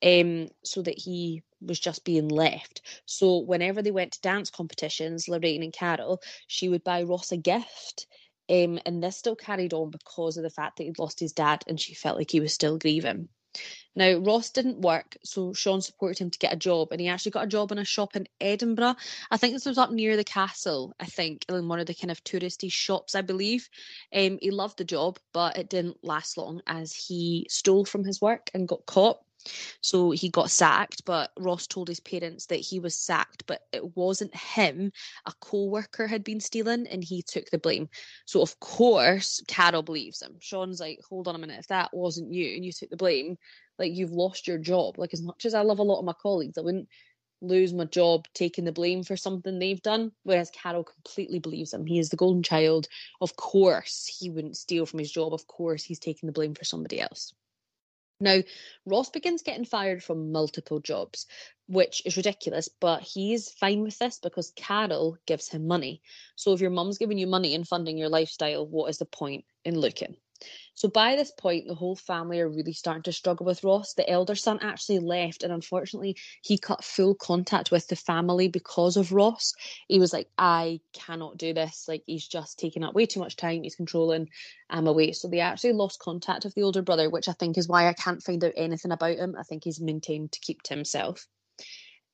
Um, 0.02 0.48
so 0.62 0.80
that 0.82 0.96
he 0.96 1.42
was 1.60 1.80
just 1.80 2.04
being 2.04 2.28
left. 2.28 2.82
So 3.06 3.38
whenever 3.38 3.82
they 3.82 3.90
went 3.90 4.12
to 4.12 4.20
dance 4.20 4.50
competitions, 4.50 5.28
Lorraine 5.28 5.64
and 5.64 5.72
Carol, 5.72 6.22
she 6.46 6.68
would 6.68 6.84
buy 6.84 7.02
Ross 7.02 7.32
a 7.32 7.36
gift. 7.36 8.06
Um, 8.48 8.78
and 8.86 9.02
this 9.02 9.16
still 9.16 9.36
carried 9.36 9.74
on 9.74 9.90
because 9.90 10.36
of 10.36 10.42
the 10.42 10.50
fact 10.50 10.78
that 10.78 10.84
he'd 10.84 10.98
lost 10.98 11.20
his 11.20 11.32
dad 11.32 11.64
and 11.66 11.78
she 11.78 11.94
felt 11.94 12.16
like 12.16 12.30
he 12.30 12.40
was 12.40 12.54
still 12.54 12.78
grieving. 12.78 13.28
Now, 13.96 14.18
Ross 14.18 14.50
didn't 14.50 14.80
work, 14.80 15.16
so 15.24 15.52
Sean 15.52 15.80
supported 15.80 16.18
him 16.18 16.30
to 16.30 16.38
get 16.38 16.52
a 16.52 16.56
job, 16.56 16.92
and 16.92 17.00
he 17.00 17.08
actually 17.08 17.32
got 17.32 17.44
a 17.44 17.48
job 17.48 17.72
in 17.72 17.78
a 17.78 17.84
shop 17.84 18.14
in 18.14 18.28
Edinburgh. 18.40 18.94
I 19.30 19.36
think 19.36 19.54
this 19.54 19.66
was 19.66 19.78
up 19.78 19.90
near 19.90 20.16
the 20.16 20.24
castle, 20.24 20.94
I 21.00 21.06
think, 21.06 21.44
in 21.48 21.66
one 21.66 21.80
of 21.80 21.86
the 21.86 21.94
kind 21.94 22.10
of 22.10 22.22
touristy 22.22 22.70
shops, 22.70 23.14
I 23.14 23.22
believe. 23.22 23.68
Um, 24.14 24.38
he 24.40 24.50
loved 24.50 24.78
the 24.78 24.84
job, 24.84 25.18
but 25.32 25.58
it 25.58 25.68
didn't 25.68 26.04
last 26.04 26.36
long 26.36 26.62
as 26.66 26.94
he 26.94 27.46
stole 27.50 27.84
from 27.84 28.04
his 28.04 28.20
work 28.20 28.50
and 28.54 28.68
got 28.68 28.86
caught. 28.86 29.18
So 29.80 30.10
he 30.10 30.28
got 30.28 30.50
sacked, 30.50 31.04
but 31.04 31.30
Ross 31.38 31.66
told 31.66 31.88
his 31.88 32.00
parents 32.00 32.46
that 32.46 32.56
he 32.60 32.80
was 32.80 32.98
sacked, 32.98 33.44
but 33.46 33.62
it 33.72 33.96
wasn't 33.96 34.34
him. 34.34 34.92
A 35.26 35.32
co 35.40 35.64
worker 35.66 36.06
had 36.06 36.24
been 36.24 36.40
stealing 36.40 36.86
and 36.86 37.02
he 37.02 37.22
took 37.22 37.50
the 37.50 37.58
blame. 37.58 37.88
So, 38.26 38.42
of 38.42 38.58
course, 38.60 39.42
Carol 39.48 39.82
believes 39.82 40.22
him. 40.22 40.36
Sean's 40.40 40.80
like, 40.80 41.00
hold 41.08 41.28
on 41.28 41.34
a 41.34 41.38
minute, 41.38 41.58
if 41.58 41.68
that 41.68 41.90
wasn't 41.92 42.32
you 42.32 42.54
and 42.54 42.64
you 42.64 42.72
took 42.72 42.90
the 42.90 42.96
blame, 42.96 43.38
like 43.78 43.94
you've 43.94 44.12
lost 44.12 44.46
your 44.46 44.58
job. 44.58 44.98
Like, 44.98 45.12
as 45.12 45.22
much 45.22 45.44
as 45.44 45.54
I 45.54 45.62
love 45.62 45.78
a 45.78 45.82
lot 45.84 45.98
of 45.98 46.04
my 46.04 46.14
colleagues, 46.20 46.58
I 46.58 46.62
wouldn't 46.62 46.88
lose 47.40 47.72
my 47.72 47.84
job 47.84 48.26
taking 48.34 48.64
the 48.64 48.72
blame 48.72 49.02
for 49.02 49.16
something 49.16 49.58
they've 49.58 49.82
done. 49.82 50.12
Whereas 50.24 50.50
Carol 50.50 50.84
completely 50.84 51.38
believes 51.38 51.72
him. 51.72 51.86
He 51.86 51.98
is 51.98 52.10
the 52.10 52.16
golden 52.16 52.42
child. 52.42 52.88
Of 53.20 53.36
course, 53.36 54.12
he 54.18 54.30
wouldn't 54.30 54.56
steal 54.56 54.86
from 54.86 54.98
his 54.98 55.12
job. 55.12 55.32
Of 55.32 55.46
course, 55.46 55.84
he's 55.84 56.00
taking 56.00 56.26
the 56.26 56.32
blame 56.32 56.54
for 56.54 56.64
somebody 56.64 57.00
else. 57.00 57.32
Now, 58.20 58.42
Ross 58.84 59.10
begins 59.10 59.42
getting 59.42 59.64
fired 59.64 60.02
from 60.02 60.32
multiple 60.32 60.80
jobs, 60.80 61.26
which 61.68 62.02
is 62.04 62.16
ridiculous, 62.16 62.68
but 62.68 63.02
he's 63.02 63.50
fine 63.50 63.82
with 63.82 63.98
this 63.98 64.18
because 64.18 64.52
Carol 64.56 65.18
gives 65.26 65.48
him 65.48 65.68
money. 65.68 66.02
So 66.34 66.52
if 66.52 66.60
your 66.60 66.70
mum's 66.70 66.98
giving 66.98 67.18
you 67.18 67.28
money 67.28 67.54
and 67.54 67.66
funding 67.66 67.96
your 67.96 68.08
lifestyle, 68.08 68.66
what 68.66 68.90
is 68.90 68.98
the 68.98 69.06
point 69.06 69.44
in 69.64 69.78
looking? 69.78 70.16
So 70.74 70.88
by 70.88 71.16
this 71.16 71.32
point, 71.32 71.66
the 71.66 71.74
whole 71.74 71.96
family 71.96 72.40
are 72.40 72.48
really 72.48 72.72
starting 72.72 73.02
to 73.04 73.12
struggle 73.12 73.46
with 73.46 73.64
Ross. 73.64 73.94
The 73.94 74.08
elder 74.08 74.36
son 74.36 74.60
actually 74.62 75.00
left, 75.00 75.42
and 75.42 75.52
unfortunately, 75.52 76.16
he 76.42 76.56
cut 76.56 76.84
full 76.84 77.16
contact 77.16 77.70
with 77.70 77.88
the 77.88 77.96
family 77.96 78.46
because 78.46 78.96
of 78.96 79.12
Ross. 79.12 79.54
He 79.88 79.98
was 79.98 80.12
like, 80.12 80.28
I 80.38 80.80
cannot 80.92 81.36
do 81.36 81.52
this. 81.52 81.86
Like, 81.88 82.04
he's 82.06 82.28
just 82.28 82.58
taking 82.58 82.84
up 82.84 82.94
way 82.94 83.06
too 83.06 83.20
much 83.20 83.36
time. 83.36 83.64
He's 83.64 83.74
controlling. 83.74 84.28
I'm 84.70 84.86
away. 84.86 85.12
So 85.12 85.28
they 85.28 85.40
actually 85.40 85.72
lost 85.72 85.98
contact 85.98 86.44
with 86.44 86.54
the 86.54 86.62
older 86.62 86.82
brother, 86.82 87.10
which 87.10 87.28
I 87.28 87.32
think 87.32 87.58
is 87.58 87.66
why 87.66 87.88
I 87.88 87.92
can't 87.92 88.22
find 88.22 88.44
out 88.44 88.52
anything 88.56 88.92
about 88.92 89.16
him. 89.16 89.34
I 89.36 89.42
think 89.42 89.64
he's 89.64 89.80
maintained 89.80 90.32
to 90.32 90.40
keep 90.40 90.62
to 90.62 90.74
himself 90.74 91.26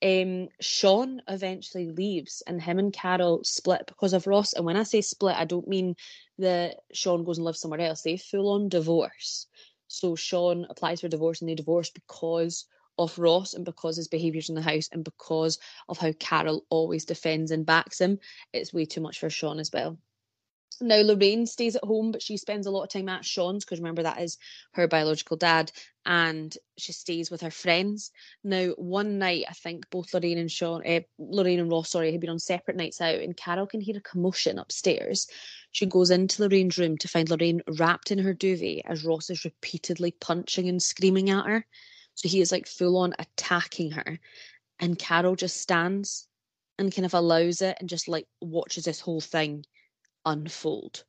um, 0.04 0.48
Sean 0.60 1.22
eventually 1.28 1.90
leaves 1.90 2.42
and 2.46 2.60
him 2.60 2.78
and 2.78 2.92
Carol 2.92 3.42
split 3.42 3.86
because 3.86 4.12
of 4.12 4.26
Ross. 4.26 4.52
And 4.52 4.66
when 4.66 4.76
I 4.76 4.82
say 4.82 5.00
split, 5.00 5.36
I 5.36 5.46
don't 5.46 5.66
mean 5.66 5.96
that 6.38 6.80
Sean 6.92 7.24
goes 7.24 7.38
and 7.38 7.44
lives 7.46 7.60
somewhere 7.60 7.80
else. 7.80 8.02
They 8.02 8.18
full 8.18 8.50
on 8.50 8.68
divorce. 8.68 9.46
So 9.88 10.14
Sean 10.14 10.66
applies 10.68 11.00
for 11.00 11.08
divorce 11.08 11.40
and 11.40 11.48
they 11.48 11.54
divorce 11.54 11.90
because 11.90 12.66
of 12.98 13.18
Ross 13.18 13.54
and 13.54 13.64
because 13.64 13.96
his 13.96 14.08
behaviours 14.08 14.50
in 14.50 14.54
the 14.54 14.62
house 14.62 14.88
and 14.92 15.02
because 15.02 15.58
of 15.88 15.98
how 15.98 16.12
Carol 16.12 16.64
always 16.68 17.06
defends 17.06 17.50
and 17.50 17.66
backs 17.66 18.00
him. 18.00 18.18
It's 18.52 18.74
way 18.74 18.84
too 18.84 19.00
much 19.00 19.18
for 19.18 19.30
Sean 19.30 19.58
as 19.58 19.70
well. 19.72 19.98
Now, 20.80 21.00
Lorraine 21.00 21.46
stays 21.46 21.76
at 21.76 21.84
home, 21.84 22.10
but 22.10 22.22
she 22.22 22.36
spends 22.36 22.66
a 22.66 22.70
lot 22.70 22.84
of 22.84 22.88
time 22.88 23.08
at 23.08 23.24
Sean's 23.24 23.64
because 23.64 23.78
remember 23.78 24.02
that 24.02 24.20
is 24.20 24.38
her 24.72 24.88
biological 24.88 25.36
dad, 25.36 25.70
and 26.06 26.56
she 26.76 26.92
stays 26.92 27.30
with 27.30 27.40
her 27.40 27.50
friends. 27.50 28.10
Now, 28.42 28.68
one 28.76 29.18
night, 29.18 29.44
I 29.48 29.52
think 29.52 29.88
both 29.90 30.12
Lorraine 30.12 30.38
and 30.38 30.50
Sean, 30.50 30.86
uh, 30.86 31.00
Lorraine 31.18 31.60
and 31.60 31.70
Ross, 31.70 31.90
sorry, 31.90 32.12
had 32.12 32.20
been 32.20 32.30
on 32.30 32.38
separate 32.38 32.76
nights 32.76 33.00
out, 33.00 33.20
and 33.20 33.36
Carol 33.36 33.66
can 33.66 33.80
hear 33.80 33.96
a 33.96 34.00
commotion 34.00 34.58
upstairs. 34.58 35.26
She 35.72 35.86
goes 35.86 36.10
into 36.10 36.42
Lorraine's 36.42 36.78
room 36.78 36.98
to 36.98 37.08
find 37.08 37.28
Lorraine 37.28 37.62
wrapped 37.78 38.10
in 38.10 38.18
her 38.18 38.34
duvet 38.34 38.82
as 38.86 39.04
Ross 39.04 39.30
is 39.30 39.44
repeatedly 39.44 40.12
punching 40.12 40.68
and 40.68 40.82
screaming 40.82 41.30
at 41.30 41.46
her. 41.46 41.66
So 42.14 42.28
he 42.28 42.40
is 42.40 42.52
like 42.52 42.66
full 42.66 42.96
on 42.96 43.14
attacking 43.18 43.92
her, 43.92 44.18
and 44.78 44.98
Carol 44.98 45.36
just 45.36 45.56
stands 45.56 46.28
and 46.78 46.94
kind 46.94 47.06
of 47.06 47.14
allows 47.14 47.62
it 47.62 47.76
and 47.80 47.88
just 47.88 48.08
like 48.08 48.26
watches 48.40 48.84
this 48.84 49.00
whole 49.00 49.20
thing 49.20 49.64
unfold. 50.26 51.04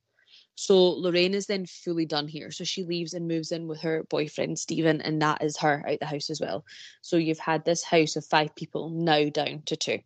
So 0.55 0.91
Lorraine 0.91 1.33
is 1.33 1.47
then 1.47 1.65
fully 1.65 2.05
done 2.05 2.27
here. 2.27 2.49
So 2.49 2.63
she 2.63 2.83
leaves 2.83 3.13
and 3.13 3.27
moves 3.27 3.51
in 3.51 3.67
with 3.67 3.81
her 3.81 4.03
boyfriend 4.09 4.57
Stephen, 4.57 5.01
and 5.01 5.21
that 5.21 5.43
is 5.43 5.57
her 5.57 5.83
out 5.87 5.99
the 5.99 6.05
house 6.05 6.29
as 6.29 6.39
well. 6.39 6.65
So 7.01 7.17
you've 7.17 7.39
had 7.39 7.65
this 7.65 7.83
house 7.83 8.15
of 8.15 8.25
five 8.25 8.55
people 8.55 8.89
now 8.89 9.29
down 9.29 9.63
to 9.65 9.75
two. 9.75 9.99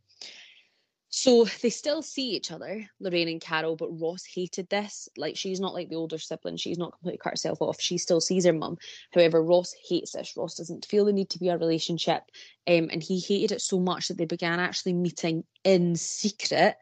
So 1.12 1.46
they 1.62 1.72
still 1.72 2.04
see 2.04 2.36
each 2.36 2.52
other, 2.52 2.88
Lorraine 3.00 3.30
and 3.30 3.42
Carol, 3.42 3.76
but 3.76 4.00
Ross 4.00 4.24
hated 4.26 4.70
this. 4.70 5.10
Like 5.18 5.36
she's 5.36 5.60
not 5.60 5.74
like 5.74 5.90
the 5.90 5.96
older 5.96 6.20
sibling, 6.20 6.58
she's 6.58 6.78
not 6.78 6.92
completely 6.92 7.18
cut 7.18 7.34
herself 7.34 7.62
off. 7.62 7.82
She 7.82 7.98
still 7.98 8.22
sees 8.22 8.46
her 8.46 8.54
mum. 8.54 8.78
However, 9.12 9.44
Ross 9.44 9.74
hates 9.88 10.12
this. 10.12 10.38
Ross 10.38 10.56
doesn't 10.56 10.86
feel 10.86 11.06
the 11.06 11.14
need 11.14 11.32
to 11.32 11.40
be 11.40 11.50
a 11.50 11.58
relationship. 11.58 12.22
Um, 12.68 12.90
and 12.92 13.02
he 13.02 13.20
hated 13.20 13.54
it 13.54 13.62
so 13.62 13.80
much 13.80 14.08
that 14.08 14.18
they 14.18 14.26
began 14.26 14.60
actually 14.60 14.94
meeting 14.94 15.46
in 15.64 15.96
secret. 15.96 16.76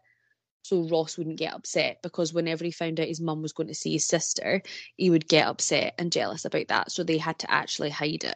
So 0.67 0.81
Ross 0.81 1.17
wouldn't 1.17 1.37
get 1.37 1.53
upset 1.53 2.01
because 2.03 2.33
whenever 2.33 2.65
he 2.65 2.71
found 2.71 2.99
out 2.99 3.07
his 3.07 3.21
mum 3.21 3.41
was 3.41 3.53
going 3.53 3.69
to 3.69 3.73
see 3.73 3.93
his 3.93 4.05
sister, 4.05 4.61
he 4.97 5.09
would 5.09 5.25
get 5.29 5.47
upset 5.47 5.95
and 5.97 6.11
jealous 6.11 6.43
about 6.43 6.67
that. 6.67 6.91
So 6.91 7.03
they 7.03 7.17
had 7.17 7.39
to 7.39 7.49
actually 7.49 7.89
hide 7.89 8.25
it. 8.25 8.35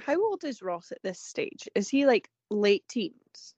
How 0.00 0.18
old 0.24 0.42
is 0.42 0.62
Ross 0.62 0.92
at 0.92 1.02
this 1.02 1.20
stage? 1.20 1.68
Is 1.74 1.90
he 1.90 2.06
like 2.06 2.30
late 2.48 2.88
teens? 2.88 3.54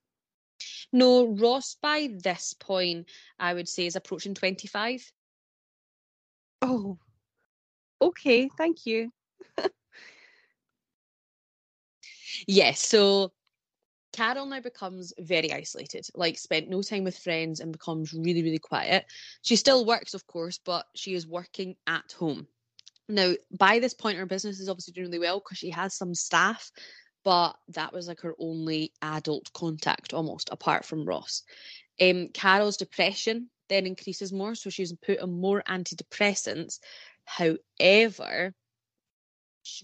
No, 0.91 1.27
Ross 1.27 1.77
by 1.81 2.09
this 2.11 2.53
point, 2.59 3.07
I 3.39 3.53
would 3.53 3.69
say, 3.69 3.85
is 3.85 3.95
approaching 3.95 4.33
25. 4.33 5.09
Oh, 6.61 6.97
okay. 8.01 8.49
Thank 8.57 8.85
you. 8.85 9.13
yes, 12.47 12.85
so 12.85 13.31
Carol 14.11 14.45
now 14.45 14.59
becomes 14.59 15.13
very 15.19 15.53
isolated, 15.53 16.07
like 16.15 16.37
spent 16.37 16.69
no 16.69 16.81
time 16.81 17.03
with 17.03 17.17
friends 17.17 17.59
and 17.59 17.71
becomes 17.71 18.13
really, 18.13 18.43
really 18.43 18.59
quiet. 18.59 19.05
She 19.41 19.55
still 19.55 19.85
works, 19.85 20.13
of 20.13 20.25
course, 20.27 20.59
but 20.63 20.85
she 20.95 21.13
is 21.13 21.27
working 21.27 21.75
at 21.87 22.11
home. 22.11 22.47
Now, 23.07 23.33
by 23.57 23.79
this 23.79 23.93
point, 23.93 24.17
her 24.17 24.25
business 24.25 24.59
is 24.59 24.69
obviously 24.69 24.93
doing 24.93 25.07
really 25.07 25.19
well 25.19 25.39
because 25.39 25.57
she 25.57 25.71
has 25.71 25.95
some 25.95 26.13
staff, 26.13 26.71
but 27.23 27.55
that 27.69 27.91
was 27.93 28.07
like 28.07 28.21
her 28.21 28.35
only 28.39 28.93
adult 29.01 29.51
contact 29.53 30.13
almost 30.13 30.49
apart 30.51 30.85
from 30.85 31.05
Ross. 31.05 31.43
Um, 31.99 32.29
Carol's 32.29 32.77
depression 32.77 33.49
then 33.67 33.85
increases 33.85 34.33
more, 34.33 34.55
so 34.55 34.69
she's 34.69 34.93
put 34.93 35.19
on 35.19 35.39
more 35.39 35.63
antidepressants. 35.67 36.79
However, 37.25 38.53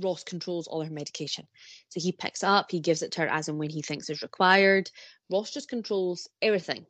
Ross 0.02 0.24
controls 0.24 0.68
all 0.68 0.84
her 0.84 0.92
medication. 0.92 1.48
So 1.90 2.00
he 2.00 2.12
picks 2.12 2.44
up, 2.44 2.72
he 2.72 2.80
gives 2.80 3.02
it 3.02 3.12
to 3.14 3.22
her 3.22 3.28
as 3.28 3.48
and 3.48 3.58
when 3.58 3.70
he 3.70 3.82
thinks 3.82 4.10
is 4.10 4.22
required. 4.22 4.90
Ross 5.30 5.52
just 5.52 5.70
controls 5.70 6.28
everything. 6.42 6.86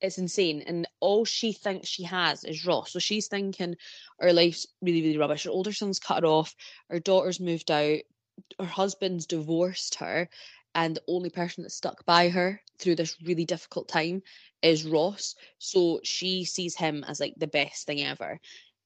It's 0.00 0.18
insane. 0.18 0.62
And 0.66 0.88
all 1.00 1.24
she 1.24 1.52
thinks 1.52 1.88
she 1.88 2.04
has 2.04 2.44
is 2.44 2.64
Ross. 2.64 2.92
So 2.92 2.98
she's 2.98 3.28
thinking 3.28 3.76
her 4.18 4.32
life's 4.32 4.66
really, 4.80 5.02
really 5.02 5.18
rubbish. 5.18 5.44
Her 5.44 5.50
older 5.50 5.72
son's 5.72 5.98
cut 5.98 6.22
her 6.22 6.28
off, 6.28 6.54
her 6.88 7.00
daughter's 7.00 7.40
moved 7.40 7.70
out, 7.70 7.98
her 8.58 8.66
husband's 8.66 9.26
divorced 9.26 9.96
her 9.96 10.28
and 10.74 10.96
the 10.96 11.02
only 11.08 11.30
person 11.30 11.62
that's 11.62 11.74
stuck 11.74 12.04
by 12.06 12.28
her 12.28 12.60
through 12.78 12.94
this 12.94 13.16
really 13.22 13.44
difficult 13.44 13.88
time 13.88 14.22
is 14.62 14.84
Ross. 14.84 15.34
So 15.58 16.00
she 16.04 16.44
sees 16.44 16.76
him 16.76 17.04
as 17.06 17.20
like 17.20 17.34
the 17.36 17.46
best 17.46 17.86
thing 17.86 18.02
ever. 18.02 18.40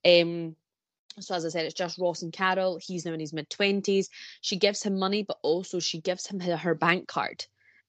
Um 0.04 0.56
so 1.21 1.35
as 1.35 1.44
I 1.44 1.49
said, 1.49 1.64
it's 1.64 1.75
just 1.75 1.99
Ross 1.99 2.23
and 2.23 2.33
Carol. 2.33 2.78
He's 2.83 3.04
now 3.04 3.12
in 3.12 3.21
his 3.21 3.33
mid 3.33 3.49
twenties. 3.50 4.11
She 4.40 4.56
gives 4.56 4.83
him 4.83 4.99
money, 4.99 5.23
but 5.23 5.38
also 5.42 5.80
she 5.80 6.00
gives 6.00 6.26
him 6.26 6.40
her 6.40 6.75
bank 6.75 7.09
card 7.09 7.44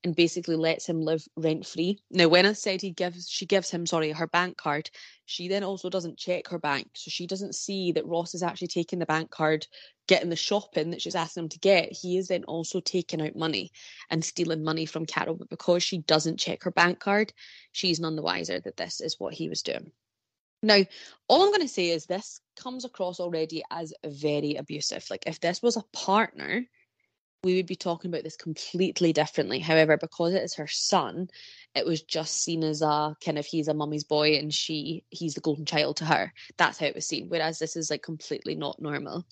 and 0.05 0.15
basically 0.15 0.55
lets 0.55 0.87
him 0.87 1.01
live 1.01 1.27
rent 1.35 1.65
free. 1.65 1.97
Now, 2.11 2.27
when 2.27 2.45
I 2.45 2.53
said 2.53 2.79
he 2.79 2.91
gives, 2.91 3.27
she 3.27 3.47
gives 3.47 3.71
him, 3.71 3.87
sorry, 3.87 4.11
her 4.11 4.27
bank 4.27 4.55
card, 4.55 4.91
she 5.25 5.47
then 5.47 5.63
also 5.63 5.89
doesn't 5.89 6.19
check 6.19 6.47
her 6.49 6.59
bank. 6.59 6.89
So 6.93 7.09
she 7.09 7.25
doesn't 7.25 7.55
see 7.55 7.91
that 7.93 8.05
Ross 8.05 8.35
is 8.35 8.43
actually 8.43 8.67
taking 8.67 8.99
the 8.99 9.07
bank 9.07 9.31
card, 9.31 9.65
getting 10.07 10.29
the 10.29 10.35
shopping 10.35 10.91
that 10.91 11.01
she's 11.01 11.15
asking 11.15 11.45
him 11.45 11.49
to 11.49 11.59
get. 11.59 11.91
He 11.91 12.19
is 12.19 12.27
then 12.27 12.43
also 12.43 12.81
taking 12.81 13.19
out 13.19 13.35
money 13.35 13.71
and 14.11 14.23
stealing 14.23 14.63
money 14.63 14.85
from 14.85 15.07
Carol. 15.07 15.35
But 15.35 15.49
because 15.49 15.81
she 15.81 15.97
doesn't 15.97 16.39
check 16.39 16.61
her 16.63 16.71
bank 16.71 16.99
card, 16.99 17.33
she's 17.71 17.99
none 17.99 18.15
the 18.15 18.21
wiser 18.21 18.59
that 18.59 18.77
this 18.77 19.01
is 19.01 19.19
what 19.19 19.33
he 19.33 19.49
was 19.49 19.63
doing. 19.63 19.91
Now, 20.61 20.83
all 21.27 21.41
I'm 21.41 21.49
going 21.49 21.61
to 21.61 21.67
say 21.67 21.89
is 21.89 22.05
this 22.05 22.41
comes 22.55 22.85
across 22.85 23.19
already 23.19 23.63
as 23.71 23.93
very 24.05 24.55
abusive. 24.55 25.05
Like, 25.09 25.23
if 25.27 25.39
this 25.39 25.61
was 25.61 25.77
a 25.77 25.83
partner, 25.93 26.65
we 27.43 27.55
would 27.55 27.67
be 27.67 27.75
talking 27.75 28.09
about 28.09 28.23
this 28.23 28.35
completely 28.35 29.13
differently. 29.13 29.59
However, 29.59 29.97
because 29.97 30.33
it 30.33 30.43
is 30.43 30.55
her 30.55 30.67
son, 30.67 31.29
it 31.75 31.85
was 31.85 32.01
just 32.01 32.43
seen 32.43 32.63
as 32.63 32.81
a 32.81 33.15
kind 33.23 33.37
of 33.37 33.45
he's 33.45 33.67
a 33.67 33.73
mummy's 33.73 34.03
boy 34.03 34.37
and 34.37 34.51
she 34.51 35.03
he's 35.11 35.35
the 35.35 35.41
golden 35.41 35.65
child 35.65 35.97
to 35.97 36.05
her. 36.05 36.33
That's 36.57 36.79
how 36.79 36.87
it 36.87 36.95
was 36.95 37.07
seen. 37.07 37.29
Whereas 37.29 37.59
this 37.59 37.75
is 37.75 37.91
like 37.91 38.01
completely 38.01 38.55
not 38.55 38.81
normal. 38.81 39.25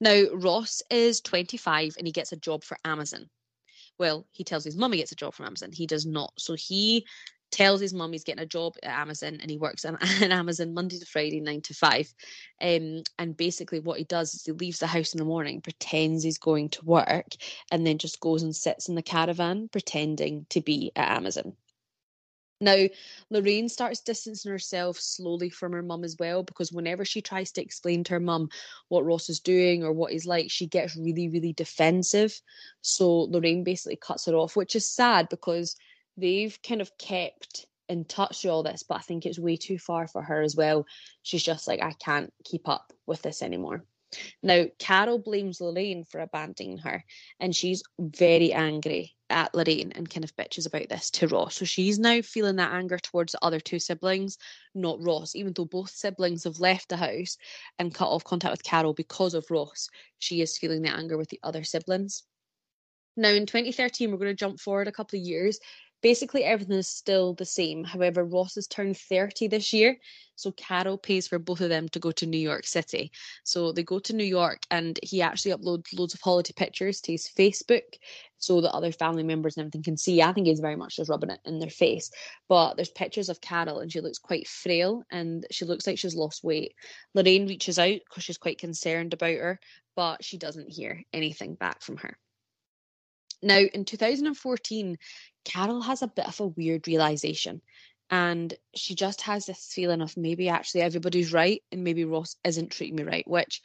Now, 0.00 0.24
Ross 0.32 0.82
is 0.90 1.20
25 1.20 1.96
and 1.98 2.06
he 2.06 2.12
gets 2.12 2.32
a 2.32 2.36
job 2.36 2.64
for 2.64 2.78
Amazon. 2.84 3.28
Well, 3.98 4.26
he 4.32 4.42
tells 4.42 4.64
his 4.64 4.76
mum 4.76 4.92
he 4.92 4.98
gets 4.98 5.12
a 5.12 5.16
job 5.16 5.34
from 5.34 5.46
Amazon. 5.46 5.70
He 5.72 5.86
does 5.86 6.06
not. 6.06 6.32
So 6.38 6.54
he 6.54 7.06
tells 7.54 7.80
his 7.80 7.94
mum 7.94 8.12
he's 8.12 8.24
getting 8.24 8.42
a 8.42 8.46
job 8.46 8.74
at 8.82 8.98
Amazon 8.98 9.38
and 9.40 9.48
he 9.48 9.56
works 9.56 9.84
on 9.84 9.96
Amazon 10.22 10.74
Monday 10.74 10.98
to 10.98 11.06
Friday, 11.06 11.40
nine 11.40 11.60
to 11.62 11.72
five. 11.72 12.12
Um, 12.60 13.04
and 13.16 13.36
basically, 13.36 13.78
what 13.78 13.98
he 13.98 14.04
does 14.04 14.34
is 14.34 14.44
he 14.44 14.50
leaves 14.50 14.80
the 14.80 14.88
house 14.88 15.14
in 15.14 15.18
the 15.18 15.24
morning, 15.24 15.60
pretends 15.60 16.24
he's 16.24 16.38
going 16.38 16.70
to 16.70 16.84
work, 16.84 17.28
and 17.70 17.86
then 17.86 17.98
just 17.98 18.18
goes 18.18 18.42
and 18.42 18.56
sits 18.56 18.88
in 18.88 18.96
the 18.96 19.02
caravan 19.02 19.68
pretending 19.68 20.46
to 20.50 20.60
be 20.60 20.90
at 20.96 21.16
Amazon. 21.16 21.52
Now, 22.60 22.86
Lorraine 23.30 23.68
starts 23.68 24.00
distancing 24.00 24.50
herself 24.50 24.98
slowly 24.98 25.50
from 25.50 25.72
her 25.72 25.82
mum 25.82 26.02
as 26.02 26.16
well 26.18 26.42
because 26.42 26.72
whenever 26.72 27.04
she 27.04 27.20
tries 27.20 27.52
to 27.52 27.62
explain 27.62 28.02
to 28.04 28.14
her 28.14 28.20
mum 28.20 28.48
what 28.88 29.04
Ross 29.04 29.28
is 29.28 29.38
doing 29.38 29.84
or 29.84 29.92
what 29.92 30.12
he's 30.12 30.26
like, 30.26 30.50
she 30.50 30.66
gets 30.66 30.96
really, 30.96 31.28
really 31.28 31.52
defensive. 31.52 32.40
So 32.80 33.22
Lorraine 33.22 33.62
basically 33.64 33.96
cuts 33.96 34.26
her 34.26 34.34
off, 34.34 34.56
which 34.56 34.74
is 34.74 34.88
sad 34.88 35.28
because 35.28 35.76
they've 36.16 36.56
kind 36.66 36.80
of 36.80 36.96
kept 36.98 37.66
in 37.88 38.04
touch 38.04 38.42
through 38.42 38.50
all 38.50 38.62
this, 38.62 38.82
but 38.82 38.96
I 38.96 39.00
think 39.00 39.26
it's 39.26 39.38
way 39.38 39.56
too 39.56 39.78
far 39.78 40.06
for 40.06 40.22
her 40.22 40.42
as 40.42 40.56
well. 40.56 40.86
She's 41.22 41.42
just 41.42 41.68
like, 41.68 41.82
I 41.82 41.92
can't 41.92 42.32
keep 42.44 42.68
up 42.68 42.92
with 43.06 43.22
this 43.22 43.42
anymore. 43.42 43.84
Now, 44.42 44.66
Carol 44.78 45.18
blames 45.18 45.60
Lorraine 45.60 46.04
for 46.04 46.20
abandoning 46.20 46.78
her, 46.78 47.04
and 47.40 47.54
she's 47.54 47.82
very 47.98 48.52
angry 48.52 49.14
at 49.28 49.54
Lorraine 49.54 49.92
and 49.92 50.08
kind 50.08 50.22
of 50.22 50.36
bitches 50.36 50.66
about 50.66 50.88
this 50.88 51.10
to 51.12 51.26
Ross. 51.26 51.56
So 51.56 51.64
she's 51.64 51.98
now 51.98 52.20
feeling 52.22 52.56
that 52.56 52.72
anger 52.72 52.98
towards 52.98 53.32
the 53.32 53.44
other 53.44 53.58
two 53.58 53.80
siblings, 53.80 54.38
not 54.74 55.02
Ross. 55.02 55.34
Even 55.34 55.52
though 55.52 55.64
both 55.64 55.90
siblings 55.90 56.44
have 56.44 56.60
left 56.60 56.88
the 56.88 56.96
house 56.96 57.36
and 57.78 57.94
cut 57.94 58.08
off 58.08 58.22
contact 58.22 58.52
with 58.52 58.62
Carol 58.62 58.94
because 58.94 59.34
of 59.34 59.50
Ross, 59.50 59.88
she 60.20 60.40
is 60.40 60.58
feeling 60.58 60.82
the 60.82 60.94
anger 60.94 61.18
with 61.18 61.28
the 61.30 61.40
other 61.42 61.64
siblings. 61.64 62.22
Now, 63.16 63.30
in 63.30 63.46
2013, 63.46 64.10
we're 64.10 64.18
going 64.18 64.30
to 64.30 64.34
jump 64.34 64.60
forward 64.60 64.88
a 64.88 64.92
couple 64.92 65.18
of 65.18 65.24
years 65.24 65.58
basically 66.04 66.44
everything 66.44 66.76
is 66.76 66.86
still 66.86 67.32
the 67.32 67.46
same. 67.46 67.82
However, 67.82 68.26
Ross 68.26 68.56
has 68.56 68.66
turned 68.66 68.98
30 68.98 69.48
this 69.48 69.72
year, 69.72 69.96
so 70.34 70.52
Carol 70.52 70.98
pays 70.98 71.26
for 71.26 71.38
both 71.38 71.62
of 71.62 71.70
them 71.70 71.88
to 71.88 71.98
go 71.98 72.12
to 72.12 72.26
New 72.26 72.36
York 72.36 72.66
City. 72.66 73.10
So 73.42 73.72
they 73.72 73.84
go 73.84 73.98
to 74.00 74.12
New 74.14 74.24
York 74.24 74.64
and 74.70 75.00
he 75.02 75.22
actually 75.22 75.52
uploads 75.52 75.98
loads 75.98 76.12
of 76.12 76.20
holiday 76.20 76.52
pictures 76.54 77.00
to 77.00 77.12
his 77.12 77.30
Facebook 77.34 77.94
so 78.36 78.60
that 78.60 78.74
other 78.74 78.92
family 78.92 79.22
members 79.22 79.56
and 79.56 79.62
everything 79.62 79.82
can 79.82 79.96
see. 79.96 80.20
I 80.20 80.34
think 80.34 80.46
he's 80.46 80.60
very 80.60 80.76
much 80.76 80.96
just 80.96 81.08
rubbing 81.08 81.30
it 81.30 81.40
in 81.46 81.58
their 81.58 81.70
face. 81.70 82.10
But 82.50 82.74
there's 82.74 82.90
pictures 82.90 83.30
of 83.30 83.40
Carol 83.40 83.78
and 83.78 83.90
she 83.90 84.02
looks 84.02 84.18
quite 84.18 84.46
frail 84.46 85.04
and 85.10 85.46
she 85.50 85.64
looks 85.64 85.86
like 85.86 85.98
she's 85.98 86.14
lost 86.14 86.44
weight. 86.44 86.74
Lorraine 87.14 87.46
reaches 87.46 87.78
out 87.78 88.00
because 88.06 88.24
she's 88.24 88.36
quite 88.36 88.58
concerned 88.58 89.14
about 89.14 89.38
her, 89.38 89.58
but 89.96 90.22
she 90.22 90.36
doesn't 90.36 90.70
hear 90.70 91.02
anything 91.14 91.54
back 91.54 91.80
from 91.80 91.96
her. 91.96 92.18
Now, 93.44 93.58
in 93.58 93.84
2014, 93.84 94.98
Carol 95.44 95.82
has 95.82 96.02
a 96.02 96.08
bit 96.08 96.26
of 96.26 96.40
a 96.40 96.46
weird 96.46 96.88
realization. 96.88 97.60
And 98.10 98.52
she 98.74 98.94
just 98.94 99.20
has 99.22 99.46
this 99.46 99.72
feeling 99.72 100.00
of 100.00 100.16
maybe 100.16 100.48
actually 100.48 100.82
everybody's 100.82 101.32
right 101.32 101.62
and 101.70 101.84
maybe 101.84 102.04
Ross 102.04 102.36
isn't 102.44 102.70
treating 102.70 102.96
me 102.96 103.02
right, 103.02 103.26
which 103.26 103.62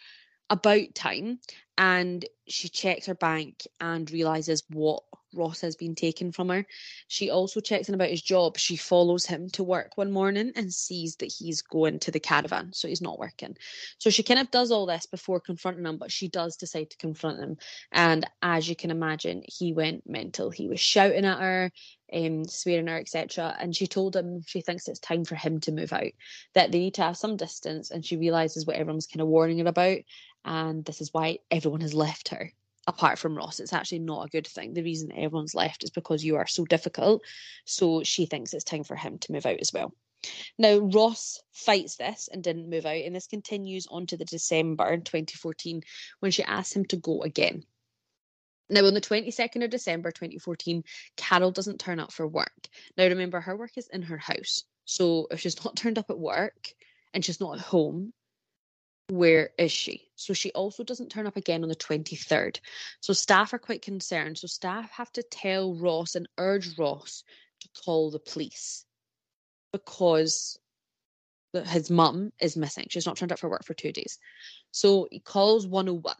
about 0.50 0.96
time. 0.96 1.40
And 1.78 2.26
she 2.48 2.68
checks 2.68 3.06
her 3.06 3.16
bank 3.16 3.66
and 3.80 4.12
realizes 4.12 4.64
what 4.70 5.04
Ross 5.34 5.62
has 5.62 5.76
been 5.76 5.96
taken 5.96 6.32
from 6.32 6.50
her. 6.50 6.66
She 7.08 7.30
also 7.30 7.60
checks 7.60 7.88
in 7.88 7.96
about 7.96 8.10
his 8.10 8.22
job. 8.22 8.58
She 8.58 8.76
follows 8.76 9.26
him 9.26 9.50
to 9.52 9.64
work 9.64 9.92
one 9.96 10.12
morning 10.12 10.52
and 10.56 10.74
sees 10.74 11.16
that 11.18 11.32
he's 11.32 11.62
going 11.62 12.00
to 12.00 12.12
the 12.12 12.20
caravan, 12.20 12.74
so 12.74 12.88
he's 12.88 13.02
not 13.02 13.20
working. 13.20 13.56
So 13.98 14.10
she 14.10 14.24
kind 14.24 14.40
of 14.40 14.52
does 14.52 14.72
all 14.72 14.86
this 14.88 15.06
before 15.06 15.40
confronting 15.40 15.86
him, 15.86 15.98
but 15.98 16.12
she 16.12 16.28
does 16.28 16.58
decide 16.58 16.90
to 16.90 16.98
confront 16.98 17.40
him. 17.40 17.58
And 17.92 18.26
as 18.42 18.68
you 18.68 18.76
can 18.76 18.92
imagine, 18.92 19.44
he 19.48 19.72
went 19.72 20.10
mental. 20.10 20.50
He 20.50 20.68
was 20.68 20.80
shouting 20.80 21.26
at 21.26 21.40
her, 21.40 21.72
um, 22.14 22.46
swearing 22.46 22.88
her, 22.88 22.98
etc. 22.98 23.56
And 23.60 23.76
she 23.76 23.88
told 23.88 24.16
him 24.16 24.42
she 24.46 24.62
thinks 24.62 24.88
it's 24.88 25.00
time 25.00 25.26
for 25.26 25.36
him 25.36 25.60
to 25.62 25.72
move 25.72 25.94
out, 25.94 26.12
that 26.54 26.72
they 26.72 26.80
need 26.80 26.96
to 26.96 27.04
have 27.04 27.18
some 27.18 27.38
distance. 27.38 27.92
And 27.92 28.06
she 28.06 28.18
realizes 28.18 28.66
what 28.66 28.76
everyone's 28.76 29.08
kind 29.08 29.22
of 29.22 29.28
warning 29.28 29.60
her 29.60 29.68
about. 29.68 30.00
And 30.46 30.86
this 30.86 31.02
is 31.02 31.14
why 31.14 31.40
everyone 31.52 31.82
has 31.82 31.94
left 31.94 32.30
her 32.30 32.52
apart 32.90 33.20
from 33.20 33.38
Ross, 33.38 33.60
it's 33.60 33.72
actually 33.72 34.00
not 34.00 34.26
a 34.26 34.30
good 34.30 34.48
thing. 34.48 34.74
The 34.74 34.82
reason 34.82 35.12
everyone's 35.12 35.54
left 35.54 35.84
is 35.84 35.92
because 35.92 36.26
you 36.26 36.38
are 36.38 36.48
so 36.48 36.66
difficult. 36.66 37.22
So 37.66 38.04
she 38.04 38.26
thinks 38.26 38.52
it's 38.52 38.64
time 38.64 38.84
for 38.84 38.96
him 38.96 39.20
to 39.20 39.32
move 39.32 39.46
out 39.46 39.60
as 39.62 39.72
well. 39.72 39.94
Now, 40.58 40.80
Ross 40.80 41.40
fights 41.54 41.96
this 41.96 42.28
and 42.32 42.44
didn't 42.44 42.70
move 42.70 42.86
out, 42.86 43.04
and 43.06 43.16
this 43.16 43.28
continues 43.28 43.88
on 43.90 44.08
to 44.08 44.18
the 44.18 44.26
December 44.26 44.90
in 44.90 45.04
2014 45.04 45.82
when 46.20 46.32
she 46.32 46.44
asks 46.44 46.76
him 46.76 46.84
to 46.86 46.98
go 46.98 47.22
again. 47.22 47.64
Now, 48.70 48.86
on 48.86 48.94
the 48.94 49.02
22nd 49.02 49.64
of 49.64 49.72
December 49.72 50.12
2014, 50.12 50.84
Carol 51.18 51.52
doesn't 51.52 51.80
turn 51.80 52.00
up 52.00 52.12
for 52.12 52.28
work. 52.28 52.68
Now, 52.98 53.06
remember, 53.06 53.42
her 53.42 53.58
work 53.58 53.78
is 53.78 53.88
in 53.88 54.04
her 54.04 54.18
house. 54.18 54.64
So 54.86 55.28
if 55.32 55.40
she's 55.40 55.64
not 55.66 55.76
turned 55.76 55.98
up 55.98 56.10
at 56.10 56.20
work 56.20 56.74
and 57.14 57.26
she's 57.26 57.42
not 57.42 57.56
at 57.56 57.62
home, 57.62 58.14
where 59.10 59.50
is 59.58 59.72
she? 59.72 60.08
So 60.16 60.34
she 60.34 60.52
also 60.52 60.84
doesn't 60.84 61.10
turn 61.10 61.26
up 61.26 61.36
again 61.36 61.64
on 61.64 61.70
the 61.70 61.76
23rd. 61.76 62.60
So 63.02 63.14
staff 63.14 63.54
are 63.54 63.60
quite 63.60 63.82
concerned. 63.82 64.38
So 64.38 64.48
staff 64.48 64.92
have 64.92 65.12
to 65.14 65.24
tell 65.24 65.74
Ross 65.74 66.16
and 66.16 66.30
urge 66.38 66.78
Ross 66.78 67.24
to 67.62 67.82
call 67.84 68.12
the 68.12 68.20
police 68.20 68.86
because 69.74 70.60
his 71.66 71.90
mum 71.90 72.32
is 72.40 72.56
missing. 72.56 72.86
She's 72.90 73.08
not 73.08 73.18
turned 73.18 73.32
up 73.32 73.40
for 73.40 73.50
work 73.50 73.66
for 73.66 73.74
two 73.74 73.92
days. 73.92 74.20
So 74.72 75.08
he 75.10 75.20
calls 75.20 75.66
101 75.66 76.14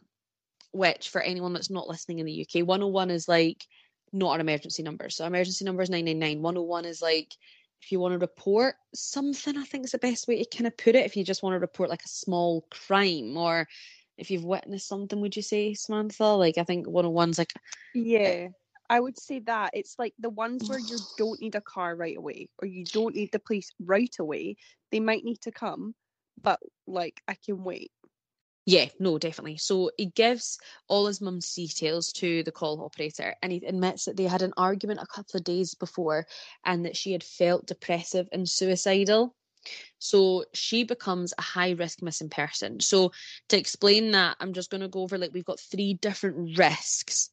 which 0.72 1.08
for 1.08 1.20
anyone 1.20 1.52
that's 1.52 1.70
not 1.70 1.88
listening 1.88 2.18
in 2.18 2.26
the 2.26 2.46
UK, 2.46 2.66
101 2.66 3.10
is 3.10 3.28
like 3.28 3.66
not 4.12 4.34
an 4.34 4.40
emergency 4.40 4.82
number. 4.82 5.10
So 5.10 5.24
emergency 5.24 5.64
number 5.64 5.82
is 5.82 5.90
999. 5.90 6.42
101 6.42 6.84
is 6.84 7.02
like 7.02 7.34
if 7.82 7.90
you 7.90 8.00
want 8.00 8.12
to 8.12 8.18
report 8.18 8.74
something, 8.94 9.56
I 9.56 9.64
think 9.64 9.84
is 9.84 9.92
the 9.92 9.98
best 9.98 10.28
way 10.28 10.42
to 10.42 10.56
kind 10.56 10.66
of 10.66 10.76
put 10.76 10.94
it. 10.94 11.06
If 11.06 11.16
you 11.16 11.24
just 11.24 11.42
want 11.42 11.54
to 11.54 11.58
report 11.58 11.90
like 11.90 12.04
a 12.04 12.08
small 12.08 12.66
crime 12.70 13.36
or 13.36 13.66
if 14.18 14.30
you've 14.30 14.44
witnessed 14.44 14.88
something, 14.88 15.20
would 15.20 15.36
you 15.36 15.42
say, 15.42 15.74
Samantha? 15.74 16.26
Like 16.26 16.58
I 16.58 16.64
think 16.64 16.86
101's 16.86 17.38
like 17.38 17.52
Yeah. 17.94 18.48
I 18.90 18.98
would 18.98 19.18
say 19.18 19.38
that 19.40 19.70
it's 19.72 19.94
like 19.98 20.14
the 20.18 20.30
ones 20.30 20.68
where 20.68 20.80
you 20.80 20.98
don't 21.16 21.40
need 21.40 21.54
a 21.54 21.60
car 21.60 21.94
right 21.94 22.16
away 22.16 22.48
or 22.60 22.66
you 22.66 22.84
don't 22.84 23.14
need 23.14 23.30
the 23.32 23.38
police 23.38 23.72
right 23.80 24.14
away. 24.18 24.56
They 24.90 25.00
might 25.00 25.24
need 25.24 25.40
to 25.42 25.52
come, 25.52 25.94
but 26.42 26.58
like 26.86 27.22
I 27.28 27.34
can 27.34 27.62
wait. 27.62 27.92
Yeah, 28.66 28.86
no, 28.98 29.18
definitely. 29.18 29.56
So 29.56 29.90
he 29.96 30.06
gives 30.06 30.58
all 30.86 31.06
his 31.06 31.20
mum's 31.20 31.52
details 31.54 32.12
to 32.14 32.42
the 32.42 32.52
call 32.52 32.84
operator 32.84 33.34
and 33.42 33.52
he 33.52 33.64
admits 33.66 34.04
that 34.04 34.16
they 34.16 34.24
had 34.24 34.42
an 34.42 34.52
argument 34.56 35.00
a 35.02 35.06
couple 35.06 35.38
of 35.38 35.44
days 35.44 35.74
before 35.74 36.26
and 36.64 36.84
that 36.84 36.96
she 36.96 37.12
had 37.12 37.24
felt 37.24 37.66
depressive 37.66 38.28
and 38.32 38.48
suicidal. 38.48 39.34
So 39.98 40.44
she 40.54 40.84
becomes 40.84 41.34
a 41.38 41.42
high 41.42 41.72
risk 41.72 42.02
missing 42.02 42.30
person. 42.30 42.80
So 42.80 43.12
to 43.50 43.58
explain 43.58 44.12
that, 44.12 44.36
I'm 44.40 44.52
just 44.54 44.70
going 44.70 44.82
to 44.82 44.88
go 44.88 45.02
over 45.02 45.18
like 45.18 45.32
we've 45.34 45.44
got 45.44 45.60
three 45.60 45.94
different 45.94 46.58
risks. 46.58 47.30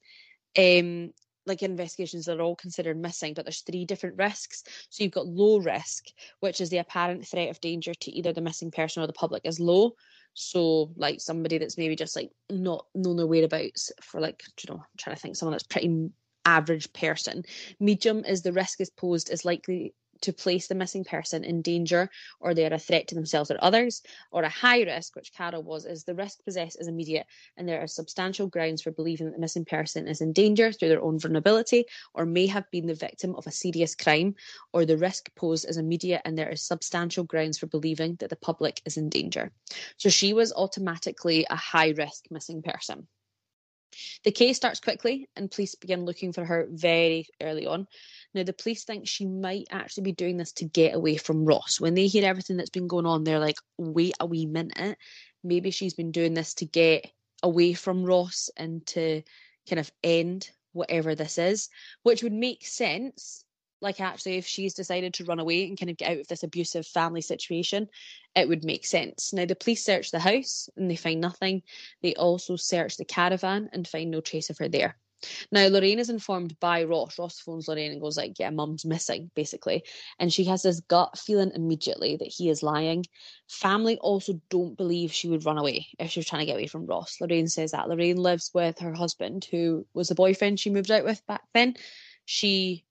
Um, 0.57 1.13
like 1.45 1.63
investigations 1.63 2.25
that 2.25 2.39
are 2.39 2.43
all 2.43 2.55
considered 2.55 2.97
missing, 2.97 3.33
but 3.33 3.45
there's 3.45 3.61
three 3.61 3.85
different 3.85 4.17
risks. 4.17 4.63
So 4.89 5.03
you've 5.03 5.13
got 5.13 5.27
low 5.27 5.59
risk, 5.59 6.05
which 6.41 6.59
is 6.61 6.69
the 6.69 6.79
apparent 6.79 7.25
threat 7.25 7.49
of 7.49 7.61
danger 7.61 7.93
to 7.93 8.11
either 8.11 8.33
the 8.33 8.41
missing 8.41 8.71
person 8.71 9.01
or 9.01 9.07
the 9.07 9.13
public 9.13 9.43
is 9.45 9.59
low. 9.59 9.93
So 10.39 10.91
like 10.95 11.19
somebody 11.19 11.57
that's 11.57 11.79
maybe 11.79 11.95
just 11.95 12.15
like 12.15 12.31
not 12.51 12.85
known 12.93 13.17
their 13.17 13.25
whereabouts 13.25 13.91
for 14.01 14.21
like 14.21 14.43
you 14.61 14.71
know 14.71 14.79
I'm 14.79 14.85
trying 14.95 15.15
to 15.15 15.21
think 15.21 15.35
someone 15.35 15.53
that's 15.53 15.63
pretty 15.63 16.11
average 16.45 16.93
person. 16.93 17.43
Medium 17.79 18.23
is 18.23 18.43
the 18.43 18.53
risk 18.53 18.79
is 18.79 18.91
posed 18.91 19.31
is 19.31 19.45
likely 19.45 19.95
to 20.21 20.33
place 20.33 20.67
the 20.67 20.75
missing 20.75 21.03
person 21.03 21.43
in 21.43 21.61
danger 21.61 22.09
or 22.39 22.53
they 22.53 22.65
are 22.65 22.73
a 22.73 22.79
threat 22.79 23.07
to 23.07 23.15
themselves 23.15 23.51
or 23.51 23.57
others, 23.61 24.01
or 24.31 24.43
a 24.43 24.49
high 24.49 24.83
risk, 24.83 25.15
which 25.15 25.33
Carol 25.33 25.63
was, 25.63 25.85
is 25.85 26.03
the 26.03 26.15
risk 26.15 26.43
possessed 26.43 26.77
is 26.79 26.87
immediate 26.87 27.25
and 27.55 27.67
there 27.67 27.81
are 27.81 27.87
substantial 27.87 28.47
grounds 28.47 28.81
for 28.81 28.91
believing 28.91 29.27
that 29.27 29.33
the 29.33 29.39
missing 29.39 29.65
person 29.65 30.07
is 30.07 30.21
in 30.21 30.33
danger 30.33 30.71
through 30.71 30.89
their 30.89 31.01
own 31.01 31.19
vulnerability 31.19 31.85
or 32.13 32.25
may 32.25 32.47
have 32.47 32.69
been 32.71 32.87
the 32.87 32.93
victim 32.93 33.35
of 33.35 33.47
a 33.47 33.51
serious 33.51 33.95
crime, 33.95 34.35
or 34.73 34.85
the 34.85 34.97
risk 34.97 35.33
posed 35.35 35.67
is 35.69 35.77
immediate 35.77 36.21
and 36.25 36.37
there 36.37 36.49
is 36.49 36.61
substantial 36.61 37.23
grounds 37.23 37.57
for 37.57 37.67
believing 37.67 38.15
that 38.15 38.29
the 38.29 38.35
public 38.35 38.81
is 38.85 38.97
in 38.97 39.09
danger. 39.09 39.51
So 39.97 40.09
she 40.09 40.33
was 40.33 40.53
automatically 40.53 41.45
a 41.49 41.55
high 41.55 41.89
risk 41.89 42.25
missing 42.29 42.61
person. 42.61 43.07
The 44.23 44.31
case 44.31 44.57
starts 44.57 44.79
quickly 44.79 45.29
and 45.35 45.49
police 45.49 45.75
begin 45.75 46.05
looking 46.05 46.33
for 46.33 46.43
her 46.43 46.67
very 46.69 47.27
early 47.41 47.65
on. 47.65 47.87
Now, 48.33 48.43
the 48.43 48.53
police 48.53 48.83
think 48.83 49.07
she 49.07 49.25
might 49.25 49.67
actually 49.71 50.03
be 50.03 50.11
doing 50.11 50.37
this 50.37 50.51
to 50.53 50.65
get 50.65 50.93
away 50.93 51.17
from 51.17 51.45
Ross. 51.45 51.79
When 51.79 51.93
they 51.93 52.07
hear 52.07 52.25
everything 52.25 52.57
that's 52.57 52.69
been 52.69 52.87
going 52.87 53.05
on, 53.05 53.23
they're 53.23 53.39
like, 53.39 53.57
wait 53.77 54.15
a 54.19 54.25
wee 54.25 54.45
minute. 54.45 54.97
Maybe 55.43 55.71
she's 55.71 55.93
been 55.93 56.11
doing 56.11 56.33
this 56.33 56.53
to 56.55 56.65
get 56.65 57.09
away 57.41 57.73
from 57.73 58.03
Ross 58.03 58.49
and 58.57 58.85
to 58.87 59.21
kind 59.69 59.79
of 59.79 59.91
end 60.03 60.49
whatever 60.73 61.15
this 61.15 61.37
is, 61.37 61.69
which 62.03 62.23
would 62.23 62.33
make 62.33 62.65
sense. 62.65 63.43
Like, 63.81 64.01
actually, 64.01 64.37
if 64.37 64.47
she's 64.47 64.73
decided 64.73 65.13
to 65.15 65.25
run 65.25 65.39
away 65.39 65.67
and 65.67 65.79
kind 65.79 65.89
of 65.89 65.97
get 65.97 66.11
out 66.11 66.19
of 66.19 66.27
this 66.27 66.43
abusive 66.43 66.87
family 66.87 67.21
situation, 67.21 67.87
it 68.35 68.47
would 68.47 68.63
make 68.63 68.85
sense. 68.85 69.33
Now, 69.33 69.45
the 69.45 69.55
police 69.55 69.83
search 69.83 70.11
the 70.11 70.19
house 70.19 70.69
and 70.75 70.89
they 70.89 70.95
find 70.95 71.21
nothing. 71.21 71.61
They 72.01 72.15
also 72.15 72.55
search 72.55 72.97
the 72.97 73.05
caravan 73.05 73.69
and 73.73 73.87
find 73.87 74.09
no 74.09 74.21
trace 74.21 74.49
of 74.49 74.57
her 74.57 74.67
there. 74.67 74.97
Now, 75.51 75.67
Lorraine 75.67 75.97
is 75.99 76.11
informed 76.11 76.59
by 76.59 76.83
Ross. 76.83 77.17
Ross 77.17 77.39
phones 77.39 77.67
Lorraine 77.67 77.91
and 77.91 78.01
goes 78.01 78.17
like, 78.17 78.37
"Yeah, 78.37 78.51
Mum's 78.51 78.85
missing," 78.85 79.31
basically, 79.33 79.83
and 80.19 80.31
she 80.31 80.43
has 80.43 80.61
this 80.61 80.79
gut 80.81 81.17
feeling 81.17 81.51
immediately 81.55 82.17
that 82.17 82.27
he 82.27 82.49
is 82.49 82.61
lying. 82.61 83.03
Family 83.47 83.97
also 83.97 84.39
don't 84.49 84.77
believe 84.77 85.11
she 85.11 85.27
would 85.27 85.43
run 85.43 85.57
away 85.57 85.87
if 85.97 86.11
she 86.11 86.19
was 86.19 86.27
trying 86.27 86.41
to 86.41 86.45
get 86.45 86.55
away 86.55 86.67
from 86.67 86.85
Ross. 86.85 87.19
Lorraine 87.19 87.47
says 87.47 87.71
that 87.71 87.89
Lorraine 87.89 88.17
lives 88.17 88.51
with 88.53 88.77
her 88.79 88.93
husband, 88.93 89.45
who 89.45 89.87
was 89.95 90.09
the 90.09 90.15
boyfriend 90.15 90.59
she 90.59 90.69
moved 90.69 90.91
out 90.91 91.03
with 91.03 91.25
back 91.25 91.41
then. 91.53 91.75
She 92.25 92.85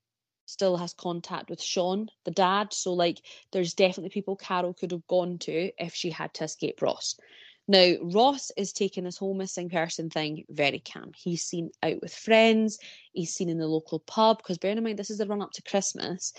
still 0.47 0.77
has 0.77 0.93
contact 0.93 1.49
with 1.51 1.61
Sean, 1.61 2.09
the 2.23 2.31
dad. 2.31 2.73
So, 2.73 2.93
like, 2.93 3.21
there's 3.51 3.75
definitely 3.75 4.09
people 4.09 4.35
Carol 4.35 4.73
could 4.73 4.91
have 4.91 5.05
gone 5.07 5.37
to 5.39 5.71
if 5.77 5.93
she 5.93 6.09
had 6.09 6.33
to 6.35 6.45
escape 6.45 6.81
Ross. 6.81 7.15
Now, 7.69 7.95
Ross 8.01 8.49
is 8.55 8.71
taking 8.71 9.03
this 9.03 9.17
whole 9.17 9.33
missing 9.33 9.69
person 9.69 10.09
thing 10.09 10.45
very 10.49 10.79
calm. 10.79 11.11
He's 11.13 11.43
seen 11.43 11.69
out 11.83 12.01
with 12.01 12.13
friends, 12.13 12.79
he's 13.11 13.33
seen 13.33 13.49
in 13.49 13.57
the 13.57 13.67
local 13.67 13.99
pub, 13.99 14.37
because 14.37 14.57
bearing 14.57 14.77
in 14.77 14.85
mind 14.85 14.97
this 14.97 15.09
is 15.09 15.17
the 15.17 15.25
run 15.25 15.41
up 15.41 15.51
to 15.51 15.61
Christmas, 15.63 16.31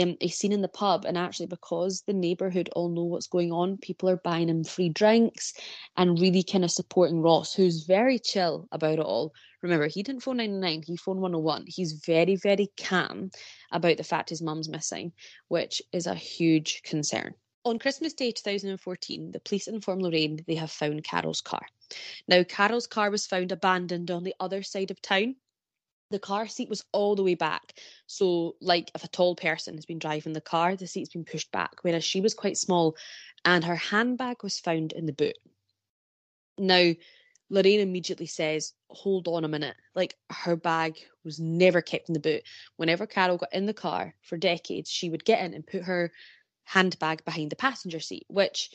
um, 0.00 0.16
he's 0.20 0.38
seen 0.38 0.52
in 0.52 0.62
the 0.62 0.68
pub, 0.68 1.04
and 1.04 1.18
actually, 1.18 1.46
because 1.46 2.04
the 2.06 2.12
neighbourhood 2.12 2.70
all 2.76 2.88
know 2.88 3.02
what's 3.02 3.26
going 3.26 3.50
on, 3.50 3.78
people 3.78 4.08
are 4.08 4.18
buying 4.18 4.48
him 4.48 4.62
free 4.62 4.88
drinks 4.88 5.54
and 5.96 6.20
really 6.20 6.44
kind 6.44 6.62
of 6.62 6.70
supporting 6.70 7.20
Ross, 7.20 7.52
who's 7.52 7.82
very 7.82 8.20
chill 8.20 8.68
about 8.70 9.00
it 9.00 9.00
all. 9.00 9.32
Remember, 9.66 9.88
he 9.88 10.04
didn't 10.04 10.22
phone 10.22 10.36
999, 10.36 10.84
he 10.86 10.96
phoned 10.96 11.20
101. 11.20 11.64
He's 11.66 11.92
very, 11.92 12.36
very 12.36 12.70
calm 12.80 13.32
about 13.72 13.96
the 13.96 14.04
fact 14.04 14.30
his 14.30 14.40
mum's 14.40 14.68
missing, 14.68 15.12
which 15.48 15.82
is 15.92 16.06
a 16.06 16.14
huge 16.14 16.82
concern. 16.84 17.34
On 17.64 17.80
Christmas 17.80 18.12
Day 18.12 18.30
2014, 18.30 19.32
the 19.32 19.40
police 19.40 19.66
inform 19.66 19.98
Lorraine 19.98 20.38
they 20.46 20.54
have 20.54 20.70
found 20.70 21.02
Carol's 21.02 21.40
car. 21.40 21.66
Now, 22.28 22.44
Carol's 22.44 22.86
car 22.86 23.10
was 23.10 23.26
found 23.26 23.50
abandoned 23.50 24.12
on 24.12 24.22
the 24.22 24.36
other 24.38 24.62
side 24.62 24.92
of 24.92 25.02
town. 25.02 25.34
The 26.12 26.20
car 26.20 26.46
seat 26.46 26.68
was 26.68 26.84
all 26.92 27.16
the 27.16 27.24
way 27.24 27.34
back. 27.34 27.76
So, 28.06 28.54
like 28.60 28.92
if 28.94 29.02
a 29.02 29.08
tall 29.08 29.34
person 29.34 29.74
has 29.74 29.84
been 29.84 29.98
driving 29.98 30.32
the 30.32 30.40
car, 30.40 30.76
the 30.76 30.86
seat's 30.86 31.10
been 31.12 31.24
pushed 31.24 31.50
back, 31.50 31.82
whereas 31.82 32.04
she 32.04 32.20
was 32.20 32.34
quite 32.34 32.56
small 32.56 32.96
and 33.44 33.64
her 33.64 33.74
handbag 33.74 34.44
was 34.44 34.60
found 34.60 34.92
in 34.92 35.06
the 35.06 35.12
boot. 35.12 35.36
Now, 36.56 36.92
Lorraine 37.48 37.80
immediately 37.80 38.26
says, 38.26 38.72
Hold 38.90 39.28
on 39.28 39.44
a 39.44 39.48
minute. 39.48 39.76
Like 39.94 40.16
her 40.30 40.56
bag 40.56 40.96
was 41.24 41.38
never 41.38 41.80
kept 41.80 42.08
in 42.08 42.14
the 42.14 42.20
boot. 42.20 42.42
Whenever 42.76 43.06
Carol 43.06 43.38
got 43.38 43.52
in 43.52 43.66
the 43.66 43.74
car 43.74 44.14
for 44.22 44.36
decades, 44.36 44.90
she 44.90 45.10
would 45.10 45.24
get 45.24 45.44
in 45.44 45.54
and 45.54 45.66
put 45.66 45.82
her 45.82 46.12
handbag 46.64 47.24
behind 47.24 47.50
the 47.50 47.56
passenger 47.56 48.00
seat, 48.00 48.24
which 48.28 48.70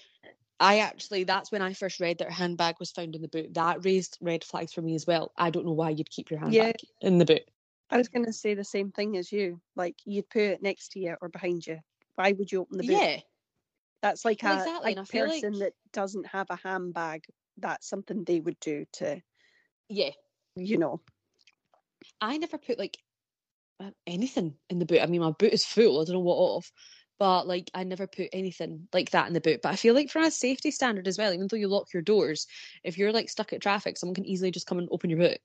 I 0.59 0.79
actually, 0.79 1.23
that's 1.23 1.51
when 1.51 1.61
I 1.61 1.73
first 1.73 1.99
read 1.99 2.19
that 2.19 2.27
her 2.27 2.33
handbag 2.33 2.75
was 2.79 2.91
found 2.91 3.15
in 3.15 3.21
the 3.21 3.27
boot. 3.27 3.53
That 3.55 3.83
raised 3.83 4.17
red 4.21 4.43
flags 4.43 4.73
for 4.73 4.81
me 4.81 4.95
as 4.95 5.07
well. 5.07 5.31
I 5.37 5.49
don't 5.49 5.65
know 5.65 5.71
why 5.71 5.89
you'd 5.89 6.09
keep 6.09 6.29
your 6.29 6.39
handbag 6.39 6.75
yeah. 6.81 7.07
in 7.07 7.17
the 7.17 7.25
boot. 7.25 7.41
I 7.89 7.97
was 7.97 8.07
going 8.07 8.25
to 8.25 8.33
say 8.33 8.53
the 8.53 8.63
same 8.63 8.91
thing 8.91 9.17
as 9.17 9.31
you. 9.31 9.59
Like, 9.75 9.95
you'd 10.05 10.29
put 10.29 10.43
it 10.43 10.61
next 10.61 10.93
to 10.93 10.99
you 10.99 11.15
or 11.19 11.29
behind 11.29 11.65
you. 11.65 11.79
Why 12.15 12.31
would 12.33 12.51
you 12.51 12.61
open 12.61 12.77
the 12.77 12.85
boot? 12.85 12.93
Yeah. 12.93 13.17
That's 14.01 14.23
like 14.23 14.43
well, 14.43 14.57
a, 14.57 14.61
exactly. 14.61 14.93
a 14.93 15.25
person 15.27 15.53
like... 15.53 15.59
that 15.59 15.73
doesn't 15.93 16.27
have 16.27 16.47
a 16.49 16.55
handbag. 16.55 17.25
That's 17.61 17.87
something 17.87 18.23
they 18.23 18.39
would 18.39 18.59
do 18.59 18.85
to, 18.93 19.21
yeah, 19.89 20.11
you 20.55 20.77
know. 20.77 21.01
I 22.19 22.37
never 22.37 22.57
put 22.57 22.79
like 22.79 22.97
anything 24.05 24.55
in 24.69 24.79
the 24.79 24.85
boot. 24.85 25.01
I 25.01 25.05
mean, 25.05 25.21
my 25.21 25.31
boot 25.31 25.53
is 25.53 25.65
full. 25.65 26.01
I 26.01 26.05
don't 26.05 26.15
know 26.15 26.19
what 26.19 26.35
off 26.35 26.71
but 27.21 27.45
like 27.45 27.69
I 27.75 27.83
never 27.83 28.07
put 28.07 28.29
anything 28.33 28.87
like 28.91 29.11
that 29.11 29.27
in 29.27 29.33
the 29.33 29.41
boot. 29.41 29.59
But 29.61 29.73
I 29.73 29.75
feel 29.75 29.93
like 29.93 30.09
from 30.09 30.23
a 30.23 30.31
safety 30.31 30.71
standard 30.71 31.07
as 31.07 31.19
well, 31.19 31.31
even 31.31 31.45
though 31.47 31.55
you 31.55 31.67
lock 31.67 31.93
your 31.93 32.01
doors, 32.01 32.47
if 32.83 32.97
you're 32.97 33.11
like 33.11 33.29
stuck 33.29 33.53
at 33.53 33.61
traffic, 33.61 33.95
someone 33.95 34.15
can 34.15 34.25
easily 34.25 34.49
just 34.49 34.65
come 34.65 34.79
and 34.79 34.89
open 34.91 35.11
your 35.11 35.19
boot. 35.19 35.37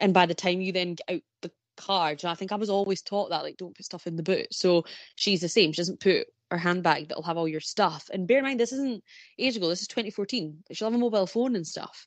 And 0.00 0.12
by 0.12 0.26
the 0.26 0.34
time 0.34 0.60
you 0.60 0.70
then 0.70 0.96
get 0.96 1.16
out 1.16 1.22
the 1.40 1.50
car, 1.78 2.14
I 2.22 2.34
think 2.34 2.52
I 2.52 2.56
was 2.56 2.68
always 2.68 3.00
taught 3.00 3.30
that 3.30 3.42
like 3.42 3.56
don't 3.56 3.74
put 3.74 3.86
stuff 3.86 4.06
in 4.06 4.16
the 4.16 4.22
boot. 4.22 4.48
So 4.52 4.84
she's 5.16 5.40
the 5.40 5.48
same. 5.48 5.72
She 5.72 5.80
doesn't 5.80 6.00
put 6.00 6.26
her 6.50 6.58
handbag 6.58 7.08
that'll 7.08 7.22
have 7.22 7.36
all 7.36 7.48
your 7.48 7.60
stuff. 7.60 8.10
And 8.12 8.26
bear 8.26 8.38
in 8.38 8.44
mind, 8.44 8.60
this 8.60 8.72
isn't 8.72 9.04
age 9.38 9.56
ago. 9.56 9.68
This 9.68 9.82
is 9.82 9.88
2014. 9.88 10.64
She'll 10.72 10.88
have 10.88 10.94
a 10.94 10.98
mobile 10.98 11.26
phone 11.26 11.56
and 11.56 11.66
stuff. 11.66 12.06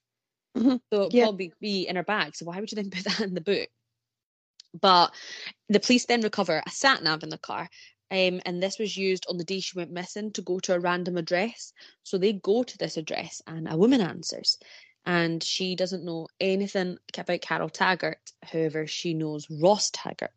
Mm-hmm. 0.58 0.75
So 0.91 1.03
it'll 1.03 1.10
yeah. 1.12 1.23
probably 1.23 1.53
be 1.60 1.88
in 1.88 1.95
her 1.95 2.03
bag. 2.03 2.36
So 2.36 2.45
why 2.45 2.60
would 2.60 2.71
you 2.71 2.75
then 2.75 2.89
put 2.91 3.06
that 3.06 3.21
in 3.21 3.34
the 3.34 3.41
boot? 3.41 3.69
But 4.79 5.13
the 5.69 5.79
police 5.79 6.06
then 6.06 6.21
recover 6.21 6.62
a 6.65 6.69
sat 6.71 7.03
nav 7.03 7.23
in 7.23 7.29
the 7.29 7.38
car 7.38 7.69
Um, 8.12 8.41
and 8.45 8.62
this 8.62 8.79
was 8.79 8.97
used 8.97 9.25
on 9.29 9.38
the 9.38 9.43
day 9.43 9.60
she 9.60 9.77
went 9.77 9.91
missing 9.91 10.32
to 10.34 10.41
go 10.41 10.60
to 10.60 10.73
a 10.73 10.79
random 10.79 11.17
address. 11.17 11.73
So 12.03 12.17
they 12.17 12.34
go 12.34 12.63
to 12.63 12.77
this 12.77 12.97
address 12.97 13.41
and 13.47 13.67
a 13.71 13.77
woman 13.77 14.01
answers. 14.01 14.58
And 15.06 15.43
she 15.43 15.75
doesn't 15.75 16.06
know 16.06 16.27
anything 16.39 16.97
about 17.17 17.41
Carol 17.41 17.69
Taggart. 17.69 18.32
However, 18.41 18.88
she 18.88 19.13
knows 19.13 19.47
Ross 19.49 19.89
Taggart. 19.91 20.32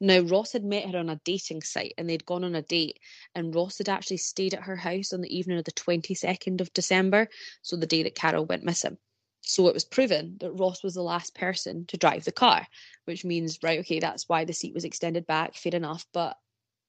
Now, 0.00 0.20
Ross 0.20 0.52
had 0.52 0.64
met 0.64 0.90
her 0.90 0.98
on 0.98 1.08
a 1.08 1.20
dating 1.24 1.62
site 1.62 1.94
and 1.98 2.08
they'd 2.08 2.24
gone 2.24 2.44
on 2.44 2.54
a 2.54 2.62
date, 2.62 3.00
and 3.34 3.54
Ross 3.54 3.78
had 3.78 3.88
actually 3.88 4.18
stayed 4.18 4.54
at 4.54 4.62
her 4.62 4.76
house 4.76 5.12
on 5.12 5.20
the 5.20 5.36
evening 5.36 5.58
of 5.58 5.64
the 5.64 5.72
22nd 5.72 6.60
of 6.60 6.72
December, 6.72 7.28
so 7.62 7.76
the 7.76 7.86
day 7.86 8.02
that 8.04 8.14
Carol 8.14 8.46
went 8.46 8.64
missing. 8.64 8.98
So 9.42 9.66
it 9.66 9.74
was 9.74 9.84
proven 9.84 10.36
that 10.40 10.52
Ross 10.52 10.82
was 10.82 10.94
the 10.94 11.02
last 11.02 11.34
person 11.34 11.86
to 11.86 11.96
drive 11.96 12.24
the 12.24 12.32
car, 12.32 12.66
which 13.06 13.24
means, 13.24 13.58
right, 13.62 13.80
okay, 13.80 13.98
that's 13.98 14.28
why 14.28 14.44
the 14.44 14.52
seat 14.52 14.74
was 14.74 14.84
extended 14.84 15.26
back, 15.26 15.54
fair 15.54 15.74
enough. 15.74 16.06
But 16.12 16.36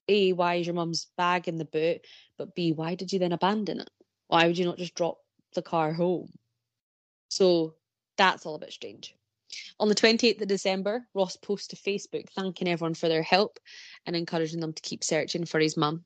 A, 0.07 0.33
why 0.33 0.55
is 0.55 0.67
your 0.67 0.75
mum's 0.75 1.07
bag 1.17 1.47
in 1.47 1.57
the 1.57 1.65
boot? 1.65 2.05
But 2.37 2.55
B, 2.55 2.73
why 2.73 2.95
did 2.95 3.13
you 3.13 3.19
then 3.19 3.31
abandon 3.31 3.79
it? 3.79 3.89
Why 4.27 4.45
would 4.45 4.57
you 4.57 4.65
not 4.65 4.77
just 4.77 4.95
drop 4.95 5.19
the 5.53 5.61
car 5.61 5.93
home? 5.93 6.31
So 7.29 7.75
that's 8.17 8.45
all 8.45 8.55
a 8.55 8.59
bit 8.59 8.73
strange. 8.73 9.15
On 9.79 9.87
the 9.87 9.95
28th 9.95 10.41
of 10.41 10.47
December, 10.47 11.07
Ross 11.13 11.35
posted 11.37 11.77
to 11.77 11.89
Facebook 11.89 12.29
thanking 12.29 12.67
everyone 12.67 12.93
for 12.93 13.07
their 13.07 13.23
help 13.23 13.59
and 14.05 14.15
encouraging 14.15 14.59
them 14.59 14.73
to 14.73 14.81
keep 14.81 15.03
searching 15.03 15.45
for 15.45 15.59
his 15.59 15.77
mum. 15.77 16.05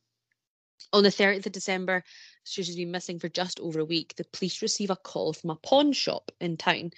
On 0.92 1.04
the 1.04 1.10
30th 1.10 1.46
of 1.46 1.52
December, 1.52 2.04
she's 2.44 2.76
been 2.76 2.92
missing 2.92 3.20
for 3.20 3.30
just 3.30 3.60
over 3.60 3.80
a 3.80 3.86
week. 3.86 4.16
The 4.16 4.26
police 4.26 4.62
receive 4.62 4.90
a 4.90 4.96
call 4.96 5.34
from 5.34 5.52
a 5.52 5.56
pawn 5.56 5.94
shop 5.94 6.32
in 6.40 6.58
town. 6.58 6.92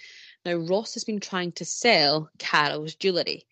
Now, 0.44 0.56
Ross 0.56 0.94
has 0.94 1.04
been 1.04 1.20
trying 1.20 1.52
to 1.52 1.64
sell 1.64 2.28
Carol's 2.38 2.94
jewellery. 2.94 3.46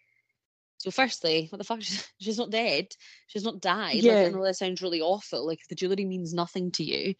So, 0.78 0.90
firstly, 0.90 1.46
what 1.50 1.58
the 1.58 1.64
fuck? 1.64 1.80
She's 2.20 2.38
not 2.38 2.50
dead. 2.50 2.94
She's 3.26 3.44
not 3.44 3.60
died. 3.60 3.96
Yeah. 3.96 4.14
Like, 4.14 4.26
I 4.26 4.30
know 4.30 4.44
that 4.44 4.56
sounds 4.56 4.82
really 4.82 5.00
awful. 5.00 5.46
Like, 5.46 5.60
if 5.60 5.68
the 5.68 5.74
jewellery 5.74 6.04
means 6.04 6.34
nothing 6.34 6.72
to 6.72 6.84
you 6.84 7.14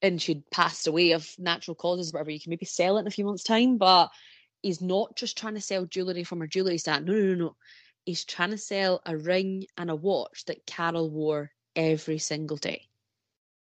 and 0.00 0.20
she'd 0.20 0.50
passed 0.50 0.86
away 0.86 1.12
of 1.12 1.28
natural 1.38 1.74
causes, 1.74 2.12
whatever, 2.12 2.30
you 2.30 2.40
can 2.40 2.50
maybe 2.50 2.66
sell 2.66 2.96
it 2.96 3.00
in 3.00 3.06
a 3.06 3.10
few 3.10 3.24
months' 3.24 3.44
time. 3.44 3.78
But 3.78 4.10
he's 4.64 4.80
not 4.80 5.14
just 5.14 5.36
trying 5.36 5.54
to 5.54 5.60
sell 5.60 5.84
jewellery 5.84 6.24
from 6.24 6.40
her 6.40 6.46
jewellery 6.46 6.78
stand. 6.78 7.04
No, 7.04 7.12
no, 7.12 7.20
no, 7.20 7.34
no. 7.34 7.56
He's 8.06 8.24
trying 8.24 8.50
to 8.50 8.58
sell 8.58 9.02
a 9.04 9.16
ring 9.16 9.66
and 9.76 9.90
a 9.90 9.94
watch 9.94 10.46
that 10.46 10.66
Carol 10.66 11.10
wore 11.10 11.52
every 11.76 12.18
single 12.18 12.56
day. 12.56 12.88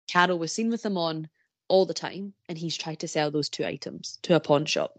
Carol 0.09 0.39
was 0.39 0.53
seen 0.53 0.71
with 0.71 0.83
them 0.83 0.99
on 0.99 1.29
all 1.69 1.87
the 1.87 1.95
time, 1.95 2.33
and 2.49 2.59
he's 2.59 2.77
tried 2.77 3.01
to 3.01 3.09
sell 3.09 3.31
those 3.31 3.49
two 3.49 3.65
items 3.65 4.19
to 4.23 4.35
a 4.35 4.41
pawn 4.41 4.65
shop. 4.65 4.99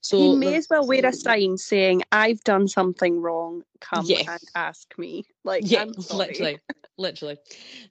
So 0.00 0.18
he 0.18 0.36
may 0.36 0.56
as 0.56 0.68
well 0.68 0.86
wear 0.86 1.06
a 1.06 1.12
sign 1.12 1.56
saying, 1.56 2.02
I've 2.12 2.42
done 2.44 2.68
something 2.68 3.20
wrong, 3.20 3.62
come 3.80 4.04
Yeah. 4.06 4.32
and 4.32 4.40
ask 4.54 4.92
me. 4.98 5.24
Like, 5.44 5.62
yeah, 5.66 5.84
literally, 6.12 6.58
literally. 6.98 7.38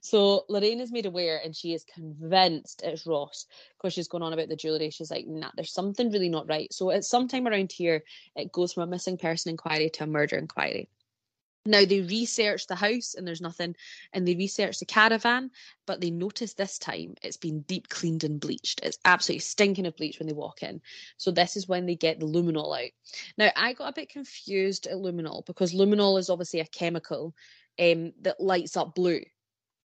So 0.00 0.44
Lorraine 0.48 0.80
is 0.80 0.92
made 0.92 1.06
aware, 1.06 1.40
and 1.42 1.54
she 1.54 1.72
is 1.72 1.84
convinced 1.84 2.82
it's 2.84 3.06
Ross 3.06 3.46
because 3.78 3.92
she's 3.94 4.08
going 4.08 4.22
on 4.22 4.32
about 4.32 4.48
the 4.48 4.56
jewellery. 4.56 4.90
She's 4.90 5.10
like, 5.10 5.26
"Nah, 5.26 5.50
there's 5.56 5.72
something 5.72 6.10
really 6.10 6.28
not 6.28 6.48
right." 6.48 6.72
So 6.72 6.90
at 6.90 7.04
some 7.04 7.28
time 7.28 7.46
around 7.46 7.72
here, 7.72 8.04
it 8.36 8.52
goes 8.52 8.72
from 8.72 8.84
a 8.84 8.86
missing 8.86 9.18
person 9.18 9.50
inquiry 9.50 9.90
to 9.90 10.04
a 10.04 10.06
murder 10.06 10.36
inquiry. 10.36 10.88
Now 11.64 11.84
they 11.84 12.00
research 12.00 12.66
the 12.66 12.74
house 12.74 13.14
and 13.14 13.26
there's 13.26 13.40
nothing, 13.40 13.76
and 14.12 14.26
they 14.26 14.34
research 14.34 14.78
the 14.78 14.84
caravan, 14.84 15.50
but 15.86 16.00
they 16.00 16.10
notice 16.10 16.54
this 16.54 16.78
time 16.78 17.14
it's 17.22 17.36
been 17.36 17.60
deep 17.60 17.88
cleaned 17.88 18.24
and 18.24 18.40
bleached. 18.40 18.80
It's 18.82 18.98
absolutely 19.04 19.40
stinking 19.40 19.86
of 19.86 19.96
bleach 19.96 20.18
when 20.18 20.26
they 20.26 20.34
walk 20.34 20.62
in. 20.62 20.80
So 21.18 21.30
this 21.30 21.56
is 21.56 21.68
when 21.68 21.86
they 21.86 21.94
get 21.94 22.18
the 22.18 22.26
luminol 22.26 22.76
out. 22.76 22.90
Now 23.38 23.50
I 23.54 23.74
got 23.74 23.90
a 23.90 24.00
bit 24.00 24.08
confused 24.08 24.88
at 24.88 24.96
luminol 24.96 25.46
because 25.46 25.72
luminol 25.72 26.18
is 26.18 26.30
obviously 26.30 26.60
a 26.60 26.66
chemical 26.66 27.34
um, 27.78 28.12
that 28.22 28.40
lights 28.40 28.76
up 28.76 28.94
blue 28.96 29.22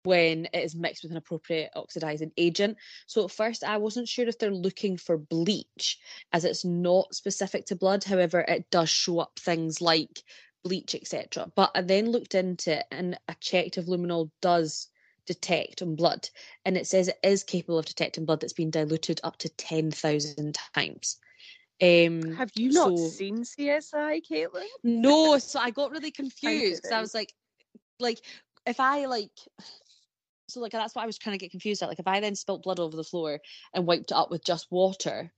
when 0.03 0.45
it 0.53 0.63
is 0.63 0.73
mixed 0.73 1.03
with 1.03 1.11
an 1.11 1.17
appropriate 1.17 1.69
oxidizing 1.75 2.31
agent. 2.37 2.77
So 3.07 3.25
at 3.25 3.31
first 3.31 3.63
I 3.63 3.77
wasn't 3.77 4.07
sure 4.07 4.27
if 4.27 4.39
they're 4.39 4.51
looking 4.51 4.97
for 4.97 5.17
bleach 5.17 5.99
as 6.31 6.45
it's 6.45 6.63
not 6.63 7.13
specific 7.13 7.65
to 7.67 7.75
blood. 7.75 8.03
However, 8.03 8.39
it 8.39 8.71
does 8.71 8.89
show 8.89 9.19
up 9.19 9.37
things 9.37 9.81
like 9.81 10.23
bleach, 10.67 10.95
etc. 10.95 11.51
But 11.55 11.71
I 11.75 11.81
then 11.81 12.11
looked 12.11 12.35
into 12.35 12.79
it 12.79 12.85
and 12.91 13.17
I 13.29 13.33
checked 13.39 13.77
if 13.77 13.85
luminol 13.85 14.29
does 14.41 14.89
detect 15.25 15.81
on 15.81 15.95
blood 15.95 16.29
and 16.65 16.77
it 16.77 16.87
says 16.87 17.07
it 17.07 17.19
is 17.23 17.43
capable 17.43 17.79
of 17.79 17.85
detecting 17.85 18.25
blood 18.25 18.39
that's 18.41 18.53
been 18.53 18.71
diluted 18.71 19.19
up 19.23 19.37
to 19.37 19.49
10,000 19.49 20.57
times. 20.73 21.17
Um, 21.81 22.33
Have 22.35 22.51
you 22.55 22.71
not 22.71 22.97
so- 22.97 23.07
seen 23.07 23.43
CSI, 23.43 24.21
Caitlin? 24.29 24.65
no, 24.83 25.37
so 25.37 25.59
I 25.59 25.71
got 25.71 25.91
really 25.91 26.11
confused 26.11 26.81
because 26.81 26.91
I 26.91 27.01
was 27.01 27.13
like, 27.13 27.33
like 27.99 28.19
if 28.65 28.79
I 28.79 29.05
like, 29.05 29.31
so 30.49 30.59
like 30.59 30.71
that's 30.71 30.95
what 30.95 31.03
I 31.03 31.07
was 31.07 31.17
trying 31.17 31.37
to 31.37 31.43
get 31.43 31.51
confused 31.51 31.81
at. 31.83 31.89
Like 31.89 31.99
if 31.99 32.07
I 32.07 32.19
then 32.19 32.35
spilt 32.35 32.63
blood 32.63 32.79
over 32.79 32.95
the 32.97 33.03
floor 33.03 33.39
and 33.73 33.85
wiped 33.85 34.11
it 34.11 34.17
up 34.17 34.31
with 34.31 34.43
just 34.43 34.67
water, 34.71 35.31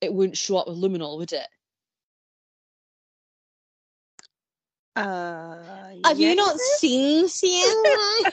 it 0.00 0.12
wouldn't 0.12 0.36
show 0.36 0.58
up 0.58 0.68
with 0.68 0.76
luminol, 0.78 1.18
would 1.18 1.32
it? 1.32 1.46
Uh, 4.96 5.56
Have 6.04 6.18
you 6.18 6.34
not 6.34 6.58
seen 6.58 7.28
Sienna? 7.28 8.32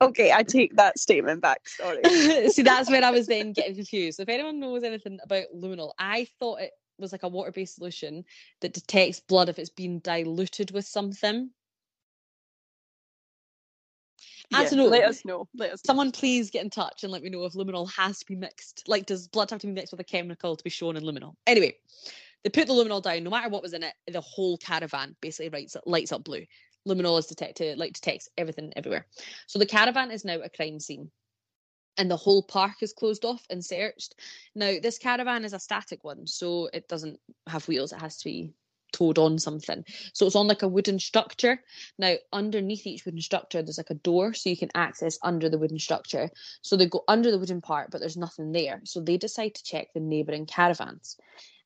Okay, 0.00 0.32
I 0.32 0.42
take 0.42 0.74
that 0.76 0.98
statement 0.98 1.42
back. 1.42 1.68
Sorry. 1.68 2.02
See, 2.50 2.62
that's 2.62 2.90
where 2.90 3.04
I 3.04 3.10
was 3.10 3.26
then 3.26 3.52
getting 3.52 3.74
confused. 3.74 4.18
If 4.18 4.28
anyone 4.28 4.58
knows 4.58 4.82
anything 4.82 5.18
about 5.22 5.44
luminol, 5.54 5.92
I 5.98 6.26
thought 6.38 6.60
it 6.60 6.72
was 6.98 7.12
like 7.12 7.22
a 7.22 7.28
water-based 7.28 7.76
solution 7.76 8.24
that 8.62 8.72
detects 8.72 9.20
blood 9.20 9.48
if 9.48 9.58
it's 9.58 9.70
been 9.70 10.00
diluted 10.00 10.70
with 10.72 10.86
something. 10.86 11.50
Yeah. 14.50 14.58
Let 14.58 14.66
us 14.66 14.72
know. 14.72 14.86
Let 14.86 15.04
us 15.04 15.24
know. 15.24 15.48
Someone 15.86 16.10
please 16.10 16.50
get 16.50 16.64
in 16.64 16.70
touch 16.70 17.04
and 17.04 17.12
let 17.12 17.22
me 17.22 17.30
know 17.30 17.44
if 17.44 17.52
luminol 17.52 17.92
has 17.92 18.18
to 18.18 18.26
be 18.26 18.34
mixed. 18.34 18.84
Like, 18.88 19.06
does 19.06 19.28
blood 19.28 19.50
have 19.50 19.60
to 19.60 19.66
be 19.68 19.72
mixed 19.72 19.92
with 19.92 20.00
a 20.00 20.04
chemical 20.04 20.56
to 20.56 20.64
be 20.64 20.70
shown 20.70 20.96
in 20.96 21.04
luminol? 21.04 21.34
Anyway, 21.46 21.76
they 22.44 22.50
put 22.50 22.66
the 22.66 22.72
luminol 22.72 23.02
down. 23.02 23.24
No 23.24 23.30
matter 23.30 23.48
what 23.48 23.62
was 23.62 23.74
in 23.74 23.82
it, 23.82 23.94
the 24.10 24.20
whole 24.20 24.56
caravan 24.58 25.16
basically 25.20 25.50
lights 25.50 25.76
lights 25.86 26.12
up 26.12 26.24
blue. 26.24 26.44
Luminol 26.88 27.18
is 27.18 27.26
detected, 27.26 27.78
like 27.78 27.92
detects 27.92 28.28
everything 28.38 28.72
everywhere. 28.76 29.06
So 29.46 29.58
the 29.58 29.66
caravan 29.66 30.10
is 30.10 30.24
now 30.24 30.40
a 30.40 30.48
crime 30.48 30.80
scene. 30.80 31.10
And 31.98 32.10
the 32.10 32.16
whole 32.16 32.42
park 32.42 32.76
is 32.82 32.94
closed 32.94 33.26
off 33.26 33.44
and 33.50 33.62
searched. 33.62 34.14
Now, 34.54 34.76
this 34.80 34.96
caravan 34.96 35.44
is 35.44 35.52
a 35.52 35.58
static 35.58 36.02
one, 36.02 36.26
so 36.26 36.70
it 36.72 36.88
doesn't 36.88 37.18
have 37.46 37.68
wheels. 37.68 37.92
It 37.92 38.00
has 38.00 38.16
to 38.18 38.24
be 38.24 38.54
towed 38.92 39.18
on 39.18 39.38
something. 39.38 39.84
So 40.14 40.26
it's 40.26 40.36
on 40.36 40.48
like 40.48 40.62
a 40.62 40.68
wooden 40.68 40.98
structure. 40.98 41.62
Now, 41.98 42.14
underneath 42.32 42.86
each 42.86 43.04
wooden 43.04 43.20
structure, 43.20 43.60
there's 43.60 43.78
like 43.78 43.90
a 43.90 43.94
door, 43.94 44.32
so 44.32 44.48
you 44.48 44.56
can 44.56 44.70
access 44.74 45.18
under 45.22 45.48
the 45.48 45.58
wooden 45.58 45.78
structure. 45.78 46.30
So 46.62 46.76
they 46.76 46.86
go 46.86 47.04
under 47.06 47.30
the 47.30 47.38
wooden 47.38 47.60
part, 47.60 47.90
but 47.90 48.00
there's 48.00 48.16
nothing 48.16 48.52
there. 48.52 48.80
So 48.84 49.00
they 49.00 49.16
decide 49.16 49.54
to 49.56 49.64
check 49.64 49.88
the 49.92 50.00
neighbouring 50.00 50.46
caravans. 50.46 51.16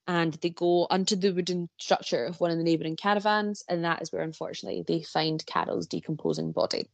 And 0.06 0.34
they 0.34 0.50
go 0.50 0.86
onto 0.90 1.16
the 1.16 1.32
wooden 1.32 1.68
structure 1.78 2.26
of 2.26 2.40
one 2.40 2.50
of 2.50 2.58
the 2.58 2.64
neighbouring 2.64 2.96
caravans, 2.96 3.64
and 3.68 3.84
that 3.84 4.02
is 4.02 4.12
where, 4.12 4.22
unfortunately, 4.22 4.84
they 4.86 5.02
find 5.02 5.44
Carol's 5.46 5.86
decomposing 5.86 6.52
body. 6.52 6.88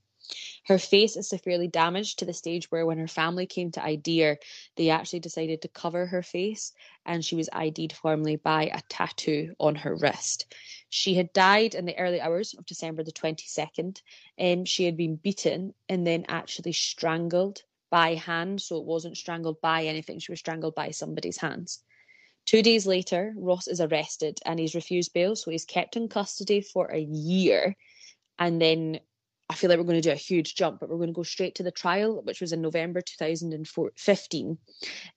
Her 0.66 0.78
face 0.78 1.16
is 1.16 1.28
severely 1.28 1.66
damaged 1.66 2.18
to 2.18 2.24
the 2.24 2.32
stage 2.32 2.70
where, 2.70 2.86
when 2.86 2.98
her 2.98 3.08
family 3.08 3.46
came 3.46 3.72
to 3.72 3.84
ID 3.84 4.20
her, 4.20 4.38
they 4.76 4.90
actually 4.90 5.20
decided 5.20 5.62
to 5.62 5.68
cover 5.68 6.06
her 6.06 6.22
face, 6.22 6.72
and 7.04 7.24
she 7.24 7.34
was 7.34 7.48
ID'd 7.52 7.92
formally 7.94 8.36
by 8.36 8.64
a 8.66 8.80
tattoo 8.88 9.54
on 9.58 9.74
her 9.74 9.96
wrist. 9.96 10.46
She 10.88 11.14
had 11.14 11.32
died 11.32 11.74
in 11.74 11.86
the 11.86 11.98
early 11.98 12.20
hours 12.20 12.54
of 12.54 12.66
December 12.66 13.02
the 13.02 13.12
22nd, 13.12 14.02
and 14.38 14.60
um, 14.60 14.64
she 14.64 14.84
had 14.84 14.96
been 14.96 15.16
beaten 15.16 15.74
and 15.88 16.06
then 16.06 16.26
actually 16.28 16.74
strangled 16.74 17.64
by 17.90 18.14
hand. 18.14 18.62
So 18.62 18.76
it 18.76 18.84
wasn't 18.84 19.16
strangled 19.16 19.60
by 19.60 19.86
anything, 19.86 20.20
she 20.20 20.30
was 20.30 20.38
strangled 20.38 20.74
by 20.76 20.90
somebody's 20.90 21.38
hands. 21.38 21.82
Two 22.46 22.62
days 22.62 22.86
later, 22.86 23.32
Ross 23.36 23.68
is 23.68 23.80
arrested 23.80 24.38
and 24.44 24.58
he's 24.58 24.74
refused 24.74 25.12
bail, 25.12 25.36
so 25.36 25.50
he's 25.50 25.64
kept 25.64 25.96
in 25.96 26.08
custody 26.08 26.60
for 26.60 26.86
a 26.86 26.98
year. 26.98 27.76
And 28.38 28.60
then 28.60 29.00
I 29.48 29.54
feel 29.54 29.68
like 29.68 29.78
we're 29.78 29.84
going 29.84 30.00
to 30.00 30.08
do 30.08 30.12
a 30.12 30.16
huge 30.16 30.54
jump, 30.54 30.78
but 30.78 30.88
we're 30.88 30.96
going 30.96 31.08
to 31.08 31.12
go 31.12 31.24
straight 31.24 31.56
to 31.56 31.64
the 31.64 31.72
trial, 31.72 32.22
which 32.22 32.40
was 32.40 32.52
in 32.52 32.62
November 32.62 33.00
2015, 33.00 34.58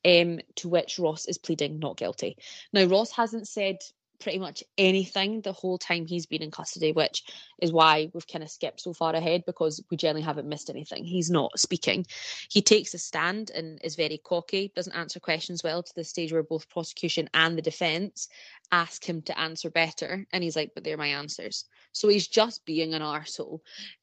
um, 0.05 0.39
to 0.55 0.69
which 0.69 0.99
Ross 0.99 1.27
is 1.27 1.37
pleading 1.37 1.79
not 1.79 1.97
guilty. 1.97 2.37
Now, 2.71 2.85
Ross 2.85 3.11
hasn't 3.11 3.47
said 3.47 3.77
pretty 4.19 4.39
much 4.39 4.63
anything 4.77 5.41
the 5.41 5.53
whole 5.53 5.77
time 5.77 6.05
he's 6.05 6.25
been 6.25 6.41
in 6.41 6.51
custody, 6.51 6.91
which 6.91 7.23
is 7.61 7.71
why 7.71 8.09
we've 8.13 8.27
kind 8.27 8.43
of 8.43 8.49
skipped 8.49 8.81
so 8.81 8.93
far 8.93 9.13
ahead 9.13 9.43
because 9.45 9.83
we 9.89 9.97
generally 9.97 10.21
haven't 10.21 10.47
missed 10.47 10.69
anything. 10.69 11.03
He's 11.03 11.29
not 11.29 11.57
speaking. 11.59 12.05
He 12.49 12.61
takes 12.61 12.93
a 12.93 12.97
stand 12.97 13.51
and 13.51 13.79
is 13.83 13.95
very 13.95 14.19
cocky, 14.23 14.71
doesn't 14.75 14.95
answer 14.95 15.19
questions 15.19 15.63
well 15.63 15.83
to 15.83 15.95
the 15.95 16.03
stage 16.03 16.31
where 16.31 16.43
both 16.43 16.69
prosecution 16.69 17.29
and 17.33 17.57
the 17.57 17.61
defence 17.61 18.27
ask 18.71 19.03
him 19.07 19.21
to 19.23 19.39
answer 19.39 19.69
better. 19.69 20.25
And 20.31 20.43
he's 20.43 20.55
like, 20.55 20.71
but 20.73 20.83
they're 20.83 20.97
my 20.97 21.07
answers. 21.07 21.65
So 21.91 22.07
he's 22.07 22.27
just 22.27 22.65
being 22.65 22.93
an 22.93 23.01
arsehole. 23.01 23.59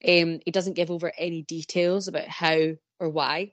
Um, 0.07 0.41
he 0.45 0.51
doesn't 0.51 0.77
give 0.77 0.91
over 0.91 1.13
any 1.19 1.43
details 1.43 2.09
about 2.09 2.29
how 2.29 2.73
or 2.99 3.09
why. 3.09 3.53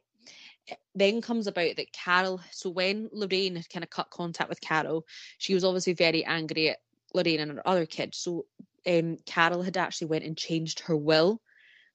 Then 0.95 1.21
comes 1.21 1.47
about 1.47 1.75
that 1.75 1.93
Carol, 1.93 2.41
so 2.51 2.69
when 2.69 3.09
Lorraine 3.11 3.63
kind 3.71 3.83
of 3.83 3.89
cut 3.89 4.09
contact 4.09 4.49
with 4.49 4.61
Carol, 4.61 5.05
she 5.37 5.53
was 5.53 5.63
obviously 5.63 5.93
very 5.93 6.25
angry 6.25 6.69
at 6.69 6.79
Lorraine 7.13 7.39
and 7.39 7.51
her 7.51 7.67
other 7.67 7.85
kids. 7.85 8.17
So 8.17 8.45
um, 8.85 9.17
Carol 9.25 9.61
had 9.61 9.77
actually 9.77 10.07
went 10.07 10.25
and 10.25 10.37
changed 10.37 10.81
her 10.81 10.95
will. 10.95 11.41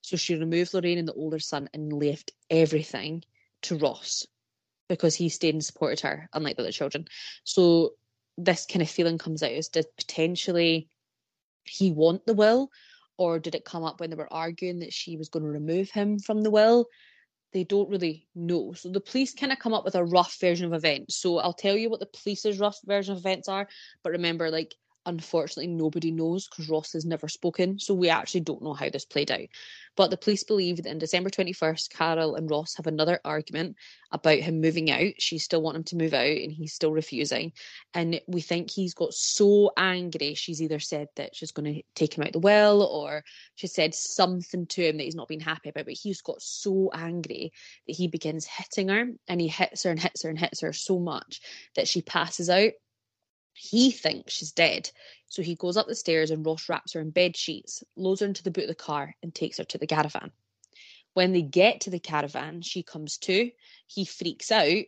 So 0.03 0.17
she 0.17 0.35
removed 0.35 0.75
Lorraine 0.75 0.99
and 0.99 1.09
the 1.09 1.15
older 1.15 1.39
son 1.39 1.69
and 1.73 1.93
left 1.93 2.33
everything 2.51 3.25
to 3.63 3.79
Ross 3.79 4.27
because 4.89 5.15
he 5.15 5.29
stayed 5.29 5.55
and 5.55 5.65
supported 5.65 6.01
her, 6.01 6.29
unlike 6.33 6.57
the 6.57 6.63
other 6.63 6.73
children. 6.73 7.07
So 7.45 7.93
this 8.37 8.67
kind 8.67 8.83
of 8.83 8.91
feeling 8.91 9.19
comes 9.19 9.43
out 9.43 9.53
as 9.53 9.69
did 9.69 9.87
potentially 9.97 10.89
he 11.65 11.93
want 11.93 12.27
the 12.27 12.35
will, 12.35 12.71
or 13.17 13.39
did 13.39 13.55
it 13.55 13.65
come 13.65 13.85
up 13.85 14.01
when 14.01 14.11
they 14.11 14.17
were 14.17 14.33
arguing 14.33 14.81
that 14.81 14.93
she 14.93 15.17
was 15.17 15.29
going 15.29 15.45
to 15.45 15.49
remove 15.49 15.91
him 15.91 16.19
from 16.19 16.43
the 16.43 16.51
will? 16.51 16.87
They 17.53 17.65
don't 17.65 17.91
really 17.91 18.27
know. 18.35 18.73
So 18.73 18.89
the 18.89 19.01
police 19.01 19.35
kind 19.35 19.53
of 19.53 19.59
come 19.59 19.75
up 19.75 19.85
with 19.85 19.95
a 19.95 20.05
rough 20.05 20.39
version 20.41 20.67
of 20.67 20.73
events. 20.73 21.17
So 21.17 21.39
I'll 21.39 21.53
tell 21.53 21.77
you 21.77 21.91
what 21.91 22.01
the 22.01 22.07
police's 22.07 22.59
rough 22.59 22.79
version 22.85 23.13
of 23.13 23.19
events 23.19 23.49
are, 23.49 23.69
but 24.03 24.13
remember, 24.13 24.51
like 24.51 24.75
unfortunately 25.07 25.69
nobody 25.69 26.11
knows 26.11 26.49
because 26.49 26.69
Ross 26.69 26.93
has 26.93 27.05
never 27.05 27.29
spoken, 27.29 27.79
so 27.79 27.95
we 27.95 28.09
actually 28.09 28.41
don't 28.41 28.63
know 28.63 28.75
how 28.75 28.89
this 28.89 29.05
played 29.05 29.31
out. 29.31 29.49
But 29.95 30.11
the 30.11 30.17
police 30.17 30.43
believe 30.43 30.77
that 30.77 30.87
in 30.87 30.99
December 30.99 31.29
21st, 31.29 31.91
Carol 31.91 32.35
and 32.37 32.51
Ross 32.51 32.77
have 32.77 32.87
another 32.87 33.21
argument 33.25 33.77
about 34.11 34.39
him 34.39 34.61
moving 34.61 34.91
out. 34.91 35.13
She 35.19 35.39
still 35.39 35.61
wants 35.61 35.77
him 35.77 35.85
to 35.85 35.97
move 35.97 36.15
out 36.15 36.27
and 36.27 36.51
he's 36.51 36.73
still 36.73 36.93
refusing. 36.93 37.53
And 37.93 38.21
we 38.27 38.41
think 38.41 38.71
he's 38.71 38.95
got 38.95 39.13
so 39.13 39.73
angry, 39.77 40.35
she's 40.35 40.63
either 40.63 40.81
said 40.81 41.09
that 41.17 41.37
she's 41.37 41.53
going 41.53 41.75
to 41.75 41.83
take 41.95 42.17
him 42.17 42.25
out 42.25 42.33
the 42.33 42.39
well 42.39 42.83
or 42.83 43.23
she 43.55 43.67
said 43.67 43.95
something 43.95 44.67
to 44.67 44.89
him 44.89 44.97
that 44.97 45.05
he's 45.05 45.15
not 45.15 45.29
been 45.29 45.41
happy 45.41 45.69
about. 45.69 45.85
But 45.85 45.95
he's 45.95 46.23
got 46.23 46.41
so 46.41 46.91
angry 46.95 47.53
that 47.87 47.97
he 47.97 48.09
begins 48.09 48.47
hitting 48.47 48.89
her 48.89 49.09
and 49.29 49.41
he 49.41 49.49
hits 49.49 49.83
her 49.83 49.91
and 49.91 50.01
hits 50.01 50.23
her 50.23 50.31
and 50.31 50.39
hits 50.39 50.61
her 50.63 50.73
so 50.73 50.99
much 50.99 51.41
that 51.75 51.89
she 51.89 52.01
passes 52.01 52.49
out 52.49 52.73
he 53.55 53.91
thinks 53.91 54.33
she's 54.33 54.53
dead, 54.53 54.91
so 55.27 55.43
he 55.43 55.55
goes 55.55 55.77
up 55.77 55.87
the 55.87 55.95
stairs 55.95 56.31
and 56.31 56.45
Ross 56.45 56.69
wraps 56.69 56.93
her 56.93 57.01
in 57.01 57.11
bed 57.11 57.37
sheets, 57.37 57.83
loads 57.97 58.21
her 58.21 58.27
into 58.27 58.43
the 58.43 58.51
boot 58.51 58.65
of 58.65 58.69
the 58.69 58.75
car, 58.75 59.15
and 59.23 59.35
takes 59.35 59.59
her 59.59 59.65
to 59.65 59.79
the 59.79 59.87
caravan. 59.87 60.31
When 61.15 61.33
they 61.33 61.43
get 61.43 61.83
to 61.83 61.91
the 61.91 61.99
caravan, 61.99 62.63
she 62.63 62.83
comes 62.83 63.19
to. 63.19 63.51
He 63.87 64.05
freaks 64.05 64.51
out. 64.51 64.85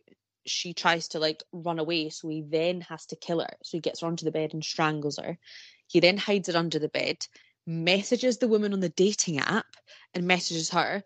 She 0.46 0.72
tries 0.72 1.08
to 1.08 1.18
like 1.18 1.42
run 1.52 1.78
away, 1.78 2.08
so 2.10 2.28
he 2.28 2.42
then 2.42 2.80
has 2.82 3.06
to 3.06 3.16
kill 3.16 3.40
her. 3.40 3.56
So 3.62 3.76
he 3.76 3.80
gets 3.80 4.00
her 4.00 4.06
onto 4.06 4.24
the 4.24 4.30
bed 4.30 4.54
and 4.54 4.64
strangles 4.64 5.18
her. 5.18 5.38
He 5.86 6.00
then 6.00 6.16
hides 6.16 6.48
her 6.48 6.58
under 6.58 6.78
the 6.78 6.88
bed, 6.88 7.26
messages 7.66 8.38
the 8.38 8.48
woman 8.48 8.72
on 8.72 8.80
the 8.80 8.88
dating 8.88 9.38
app 9.38 9.76
and 10.14 10.26
messages 10.26 10.70
her, 10.70 11.02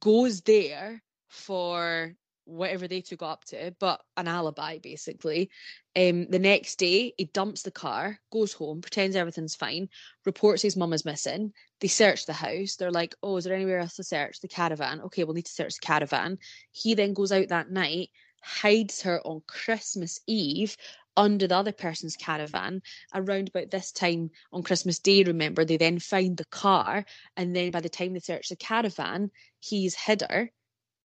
goes 0.00 0.42
there 0.42 1.02
for 1.28 2.14
whatever 2.50 2.88
they 2.88 3.00
two 3.00 3.16
got 3.16 3.32
up 3.32 3.44
to, 3.46 3.74
but 3.78 4.00
an 4.16 4.28
alibi 4.28 4.78
basically. 4.78 5.50
Um, 5.96 6.26
the 6.28 6.38
next 6.38 6.76
day, 6.76 7.14
he 7.16 7.24
dumps 7.26 7.62
the 7.62 7.70
car, 7.70 8.18
goes 8.32 8.52
home, 8.52 8.80
pretends 8.80 9.16
everything's 9.16 9.54
fine, 9.54 9.88
reports 10.24 10.62
his 10.62 10.76
mum 10.76 10.92
is 10.92 11.04
missing. 11.04 11.52
They 11.80 11.88
search 11.88 12.26
the 12.26 12.32
house. 12.32 12.76
They're 12.76 12.90
like, 12.90 13.14
"Oh, 13.22 13.36
is 13.36 13.44
there 13.44 13.54
anywhere 13.54 13.78
else 13.80 13.96
to 13.96 14.04
search 14.04 14.40
the 14.40 14.48
caravan?" 14.48 15.00
Okay, 15.02 15.24
we'll 15.24 15.34
need 15.34 15.46
to 15.46 15.52
search 15.52 15.74
the 15.74 15.86
caravan. 15.86 16.38
He 16.70 16.94
then 16.94 17.14
goes 17.14 17.32
out 17.32 17.48
that 17.48 17.70
night, 17.70 18.10
hides 18.42 19.02
her 19.02 19.20
on 19.26 19.42
Christmas 19.46 20.20
Eve 20.26 20.76
under 21.16 21.46
the 21.46 21.56
other 21.56 21.72
person's 21.72 22.16
caravan. 22.16 22.82
Around 23.14 23.48
about 23.48 23.70
this 23.70 23.92
time 23.92 24.30
on 24.52 24.62
Christmas 24.62 24.98
Day, 24.98 25.22
remember, 25.24 25.64
they 25.64 25.76
then 25.76 25.98
find 25.98 26.36
the 26.36 26.44
car, 26.46 27.04
and 27.36 27.54
then 27.54 27.70
by 27.70 27.80
the 27.80 27.88
time 27.88 28.12
they 28.12 28.20
search 28.20 28.48
the 28.48 28.56
caravan, 28.56 29.30
he's 29.58 29.94
hid 29.94 30.22
her 30.22 30.50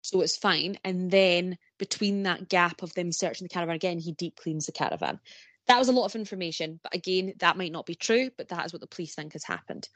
so 0.04 0.20
it's 0.20 0.36
fine. 0.36 0.76
And 0.84 1.10
then 1.10 1.56
between 1.78 2.24
that 2.24 2.50
gap 2.50 2.82
of 2.82 2.92
them 2.92 3.10
searching 3.10 3.46
the 3.46 3.48
caravan 3.48 3.74
again, 3.74 3.98
he 3.98 4.12
deep 4.12 4.36
cleans 4.36 4.66
the 4.66 4.72
caravan. 4.72 5.18
That 5.66 5.78
was 5.78 5.88
a 5.88 5.92
lot 5.92 6.04
of 6.04 6.14
information, 6.14 6.78
but 6.82 6.94
again, 6.94 7.32
that 7.38 7.56
might 7.56 7.72
not 7.72 7.86
be 7.86 7.94
true, 7.94 8.28
but 8.36 8.48
that 8.48 8.66
is 8.66 8.72
what 8.74 8.80
the 8.80 8.86
police 8.86 9.14
think 9.14 9.32
has 9.32 9.44
happened. 9.44 9.88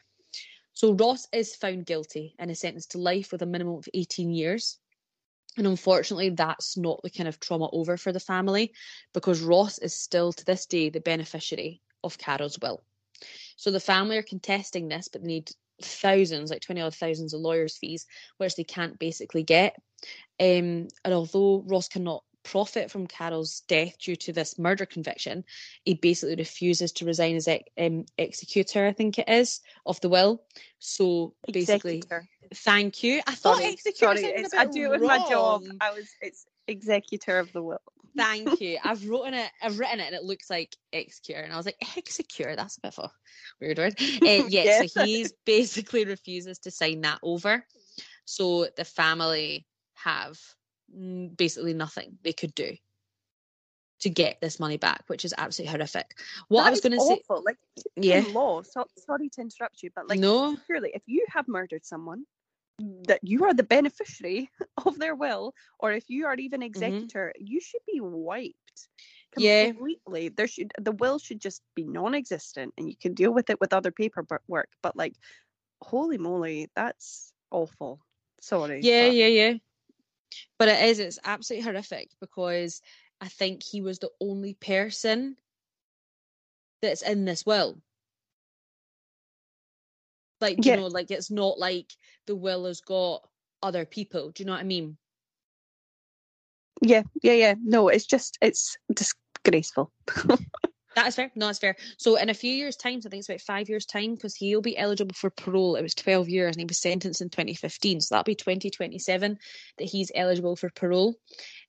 So 0.73 0.95
Ross 0.95 1.29
is 1.31 1.55
found 1.55 1.85
guilty 1.85 2.35
and 2.39 2.51
is 2.51 2.61
sentenced 2.61 2.93
to 2.93 2.99
life 2.99 3.33
with 3.33 3.43
a 3.43 3.47
minimum 3.47 3.75
of 3.75 3.89
18 3.93 4.31
years. 4.31 4.79
And 5.59 5.67
unfortunately, 5.67 6.31
that's 6.31 6.79
not 6.79 7.03
the 7.03 7.11
kind 7.11 7.29
of 7.29 7.39
trauma 7.39 7.69
over 7.71 7.99
for 7.99 8.11
the 8.11 8.19
family 8.19 8.73
because 9.13 9.43
Ross 9.43 9.77
is 9.77 9.93
still 9.93 10.33
to 10.33 10.45
this 10.47 10.65
day 10.65 10.89
the 10.89 11.01
beneficiary 11.01 11.83
of 12.03 12.17
Carol's 12.17 12.59
will. 12.59 12.83
So 13.57 13.71
the 13.71 13.79
family 13.79 14.17
are 14.17 14.23
contesting 14.23 14.89
this, 14.89 15.09
but 15.09 15.21
they 15.21 15.29
need 15.29 15.51
thousands, 15.83 16.51
like 16.51 16.63
20 16.63 16.81
odd 16.81 16.95
thousands 16.95 17.35
of 17.35 17.41
lawyers' 17.41 17.77
fees, 17.77 18.07
which 18.39 18.57
they 18.57 18.65
can't 18.65 18.99
basically 18.99 19.43
get. 19.43 19.77
Um, 20.41 20.89
and 21.05 21.15
although 21.15 21.65
Ross 21.67 21.89
cannot 21.89 22.23
profit 22.45 22.91
from 22.91 23.07
Carol's 23.07 23.61
death 23.69 23.99
due 23.99 24.17
to 24.17 24.33
this 24.33 24.59
murder 24.59 24.87
conviction, 24.87 25.45
he 25.85 25.95
basically 25.95 26.37
refuses 26.37 26.93
to 26.93 27.05
resign 27.05 27.37
as 27.37 27.49
ex- 27.49 27.69
um, 27.79 28.07
executor, 28.17 28.87
I 28.87 28.93
think 28.93 29.19
it 29.19 29.29
is, 29.29 29.61
of 29.85 30.01
the 30.01 30.09
will. 30.09 30.43
So 30.79 31.35
basically, 31.53 31.99
Executor. 31.99 32.29
thank 32.55 33.03
you. 33.03 33.21
I 33.27 33.35
thought 33.35 33.59
Sorry, 33.59 33.73
executor 33.73 33.99
sorry, 33.99 34.23
sounded 34.23 34.47
a 34.47 34.51
bit 34.51 34.59
I 34.59 34.65
do 34.67 34.85
it 34.85 34.91
with 34.91 35.03
my 35.03 35.19
job. 35.29 35.65
I 35.81 35.91
was 35.91 36.09
it's 36.21 36.47
executor 36.67 37.39
of 37.39 37.53
the 37.53 37.63
will. 37.63 37.83
Thank 38.19 38.61
you. 38.61 38.79
I've 38.83 39.09
written 39.09 39.35
it. 39.35 39.51
I've 39.63 39.79
written 39.79 40.01
it, 40.01 40.07
and 40.07 40.15
it 40.15 40.25
looks 40.25 40.51
like 40.51 40.75
execure, 40.93 41.39
and 41.39 41.53
I 41.53 41.57
was 41.57 41.67
like 41.67 41.77
execure. 41.97 42.57
That's 42.57 42.77
a 42.77 42.81
bit 42.81 42.99
of 42.99 43.05
a 43.05 43.11
weird 43.61 43.79
word. 43.79 43.95
Uh, 44.01 44.45
yeah, 44.49 44.83
so 44.83 45.05
he's 45.05 45.33
basically 45.47 46.05
refuses 46.05 46.59
to 46.61 46.71
sign 46.71 47.03
that 47.03 47.21
over. 47.23 47.65
So 48.25 48.67
the 48.77 48.85
family 48.85 49.67
have 49.95 50.39
basically 51.37 51.75
nothing 51.75 52.19
they 52.23 52.33
could 52.33 52.55
do 52.55 52.77
to 54.01 54.11
get 54.11 54.41
this 54.41 54.61
money 54.61 54.77
back, 54.77 55.05
which 55.09 55.25
is 55.25 55.35
absolutely 55.37 55.73
horrific. 55.73 56.19
What 56.49 56.67
I 56.67 56.71
was 56.71 56.81
going 56.81 56.93
to 56.93 57.01
say, 57.01 57.23
awful. 57.29 57.43
Like 57.45 57.59
yeah, 57.97 58.19
in 58.19 58.33
law. 58.33 58.63
So, 58.63 58.85
sorry 58.97 59.29
to 59.31 59.41
interrupt 59.41 59.83
you, 59.83 59.91
but 59.95 60.09
like 60.09 60.19
no, 60.19 60.57
surely 60.67 60.91
if 60.95 61.03
you 61.07 61.25
have 61.31 61.49
murdered 61.49 61.85
someone 61.85 62.25
that 63.07 63.21
you 63.23 63.45
are 63.45 63.55
the 63.55 63.63
beneficiary 63.65 64.51
of 64.87 64.99
their 64.99 65.15
will 65.15 65.53
or 65.81 65.93
if 65.93 66.05
you 66.09 66.27
are 66.27 66.37
even 66.37 66.63
executor 66.63 67.33
you 67.39 67.61
should 67.61 67.83
be 67.93 68.01
wiped 68.01 68.55
Mm-hmm. 69.37 69.43
Yeah. 69.45 69.67
completely 69.67 70.29
there 70.31 70.47
should 70.47 70.73
the 70.81 70.93
will 70.93 71.19
should 71.19 71.41
just 71.41 71.63
be 71.75 71.85
non-existent 71.85 72.73
and 72.79 72.89
you 72.89 72.97
can 72.97 73.13
deal 73.15 73.33
with 73.33 73.51
it 73.51 73.61
with 73.61 73.73
other 73.75 73.91
paperwork 73.91 74.71
but 74.83 74.97
like 74.97 75.15
holy 75.83 76.17
moly 76.19 76.71
that's 76.75 77.33
awful 77.51 78.01
sorry 78.41 78.81
yeah, 78.83 79.07
but- 79.09 79.15
yeah, 79.15 79.27
yeah. 79.27 79.55
But 80.59 80.69
it 80.69 80.83
is. 80.85 80.99
It's 80.99 81.19
absolutely 81.25 81.65
horrific 81.65 82.11
because 82.21 82.81
I 83.21 83.29
think 83.29 83.63
he 83.63 83.81
was 83.81 83.99
the 83.99 84.11
only 84.21 84.55
person 84.55 85.37
that's 86.83 87.03
in 87.03 87.25
this 87.25 87.45
will. 87.47 87.81
Like, 90.41 90.65
Yeah. 90.65 90.77
you 90.77 90.81
know, 90.81 90.87
like 90.87 91.11
it's 91.11 91.31
not 91.31 91.59
like 91.59 91.93
the 92.27 92.37
will 92.37 92.65
has 92.67 92.81
got 92.81 93.27
other 93.63 93.85
people. 93.85 94.31
Do 94.31 94.43
you 94.43 94.47
know 94.47 94.53
what 94.53 94.61
I 94.61 94.65
mean? 94.65 94.97
yeah 96.81 97.03
yeah 97.23 97.33
yeah 97.33 97.55
no 97.65 97.89
it's 97.89 98.07
just 98.07 98.39
it's 98.41 98.77
disgraceful 98.95 99.91
That 100.95 101.07
is 101.07 101.15
fair. 101.15 101.31
No, 101.37 101.49
it's 101.49 101.61
fair. 101.61 101.77
So 101.97 102.17
in 102.17 102.29
a 102.29 102.35
few 102.35 102.51
years' 102.53 102.75
time, 102.75 103.01
so 103.01 103.09
I 103.09 103.11
think 103.11 103.21
it's 103.21 103.29
about 103.29 103.41
five 103.43 103.69
years' 103.69 103.87
time, 103.87 104.17
because 104.17 104.35
he'll 104.35 104.61
be 104.61 104.77
eligible 104.77 105.15
for 105.15 105.31
parole. 105.31 105.77
It 105.77 105.83
was 105.83 105.95
12 105.95 106.29
years 106.29 106.57
and 106.57 106.61
he 106.61 106.65
was 106.65 106.81
sentenced 106.81 107.21
in 107.21 107.29
2015. 107.29 108.01
So 108.01 108.15
that'll 108.15 108.25
be 108.25 108.35
2027 108.35 109.39
that 109.79 109.85
he's 109.85 110.11
eligible 110.13 110.57
for 110.57 110.71
parole. 110.71 111.15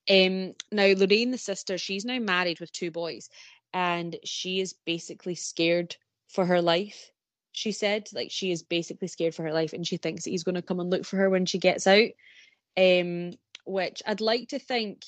Um, 0.10 0.54
now, 0.72 0.94
Lorraine, 0.98 1.30
the 1.30 1.38
sister, 1.38 1.78
she's 1.78 2.06
now 2.06 2.18
married 2.18 2.60
with 2.60 2.72
two 2.72 2.90
boys 2.90 3.30
and 3.72 4.16
she 4.24 4.62
is 4.62 4.74
basically 4.86 5.36
scared 5.36 5.96
for 6.30 6.48
her 6.48 6.62
life. 6.62 7.12
She 7.52 7.72
said, 7.72 8.08
like, 8.14 8.32
she 8.32 8.52
is 8.52 8.64
basically 8.64 9.08
scared 9.08 9.36
for 9.36 9.44
her 9.44 9.54
life 9.54 9.74
and 9.74 9.86
she 9.86 9.98
thinks 9.98 10.24
that 10.24 10.30
he's 10.30 10.44
going 10.44 10.56
to 10.56 10.62
come 10.62 10.80
and 10.80 10.90
look 10.90 11.06
for 11.06 11.18
her 11.18 11.30
when 11.30 11.46
she 11.46 11.58
gets 11.58 11.88
out. 11.88 12.10
Um, 12.78 13.34
which 13.66 14.02
I'd 14.06 14.22
like 14.22 14.50
to 14.50 14.60
think 14.60 15.04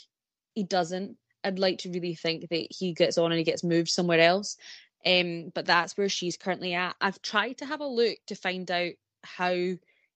he 0.54 0.64
doesn't. 0.64 1.18
I'd 1.44 1.60
like 1.60 1.80
to 1.80 1.92
really 1.92 2.16
think 2.16 2.50
that 2.50 2.68
he 2.70 2.94
gets 2.94 3.18
on 3.18 3.32
and 3.32 3.40
he 3.40 3.44
gets 3.44 3.64
moved 3.64 3.90
somewhere 3.90 4.20
else. 4.20 4.58
Um, 5.06 5.52
but 5.56 5.66
that's 5.66 5.98
where 5.98 6.10
she's 6.10 6.38
currently 6.38 6.74
at. 6.74 6.96
I've 7.02 7.22
tried 7.22 7.58
to 7.60 7.66
have 7.66 7.82
a 7.82 7.88
look 7.88 8.18
to 8.28 8.36
find 8.36 8.70
out 8.70 8.92
how 9.24 9.56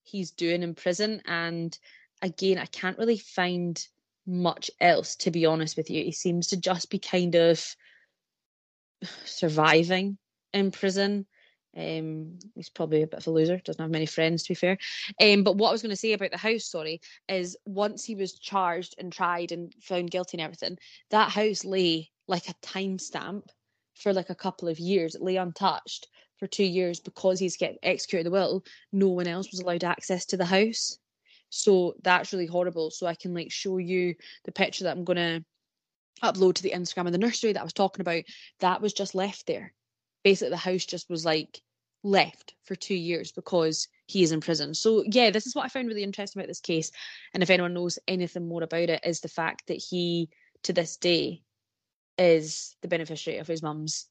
he's 0.03 0.31
doing 0.31 0.61
in 0.61 0.75
prison, 0.75 1.21
and 1.25 1.77
again, 2.21 2.59
I 2.59 2.67
can't 2.67 2.97
really 2.99 3.17
find 3.17 3.83
much 4.27 4.71
else 4.79 5.15
to 5.17 5.31
be 5.31 5.45
honest 5.45 5.77
with 5.77 5.89
you. 5.89 6.03
He 6.03 6.11
seems 6.11 6.47
to 6.47 6.57
just 6.57 6.89
be 6.89 6.99
kind 6.99 7.35
of 7.35 7.75
surviving 9.25 10.17
in 10.53 10.71
prison. 10.71 11.25
Um, 11.77 12.39
he's 12.55 12.69
probably 12.69 13.03
a 13.03 13.07
bit 13.07 13.19
of 13.19 13.27
a 13.27 13.31
loser, 13.31 13.57
doesn't 13.57 13.81
have 13.81 13.91
many 13.91 14.05
friends 14.05 14.43
to 14.43 14.51
be 14.51 14.55
fair. 14.55 14.77
Um, 15.21 15.43
but 15.43 15.57
what 15.57 15.69
I 15.69 15.71
was 15.73 15.81
going 15.81 15.89
to 15.89 15.97
say 15.97 16.13
about 16.13 16.31
the 16.31 16.37
house, 16.37 16.65
sorry, 16.65 17.01
is 17.27 17.57
once 17.65 18.05
he 18.05 18.15
was 18.15 18.39
charged 18.39 18.95
and 18.97 19.11
tried 19.11 19.51
and 19.51 19.73
found 19.81 20.11
guilty 20.11 20.37
and 20.37 20.43
everything, 20.43 20.77
that 21.11 21.31
house 21.31 21.65
lay 21.65 22.11
like 22.27 22.49
a 22.49 22.53
timestamp 22.55 23.43
for 23.93 24.13
like 24.13 24.29
a 24.29 24.35
couple 24.35 24.67
of 24.67 24.79
years. 24.79 25.15
It 25.15 25.21
lay 25.21 25.37
untouched 25.37 26.07
for 26.37 26.47
two 26.47 26.63
years 26.63 26.99
because 26.99 27.39
he's 27.39 27.57
get 27.57 27.77
executed 27.83 28.25
the 28.25 28.31
will. 28.31 28.63
No 28.91 29.09
one 29.09 29.27
else 29.27 29.51
was 29.51 29.59
allowed 29.59 29.83
access 29.83 30.25
to 30.27 30.37
the 30.37 30.45
house. 30.45 30.97
So 31.49 31.95
that's 32.03 32.33
really 32.33 32.45
horrible. 32.45 32.91
So 32.91 33.05
I 33.07 33.15
can 33.15 33.33
like 33.33 33.51
show 33.51 33.77
you 33.77 34.15
the 34.43 34.51
picture 34.51 34.83
that 34.85 34.97
I'm 34.97 35.05
gonna 35.05 35.43
upload 36.23 36.55
to 36.55 36.63
the 36.63 36.71
Instagram 36.71 37.05
of 37.05 37.11
the 37.11 37.17
nursery 37.17 37.53
that 37.53 37.61
I 37.61 37.63
was 37.63 37.73
talking 37.73 38.01
about. 38.01 38.23
That 38.59 38.81
was 38.81 38.93
just 38.93 39.15
left 39.15 39.47
there. 39.47 39.73
Basically, 40.25 40.49
the 40.49 40.57
house 40.57 40.83
just 40.83 41.09
was 41.09 41.23
like 41.23 41.61
left 42.03 42.53
for 42.63 42.75
two 42.75 42.95
years 42.95 43.31
because 43.31 43.87
he 44.07 44.23
is 44.23 44.31
in 44.31 44.41
prison. 44.41 44.73
So 44.73 45.03
yeah, 45.05 45.29
this 45.29 45.47
is 45.47 45.55
what 45.55 45.65
I 45.65 45.69
found 45.69 45.87
really 45.87 46.03
interesting 46.03 46.41
about 46.41 46.47
this 46.47 46.59
case. 46.59 46.91
And 47.33 47.41
if 47.41 47.49
anyone 47.49 47.73
knows 47.73 47.97
anything 48.07 48.47
more 48.47 48.63
about 48.63 48.89
it, 48.89 49.05
is 49.05 49.21
the 49.21 49.29
fact 49.29 49.67
that 49.67 49.77
he 49.77 50.29
to 50.63 50.73
this 50.73 50.97
day 50.97 51.43
is 52.17 52.75
the 52.81 52.87
beneficiary 52.87 53.39
of 53.39 53.47
his 53.47 53.63
mum's 53.63 54.07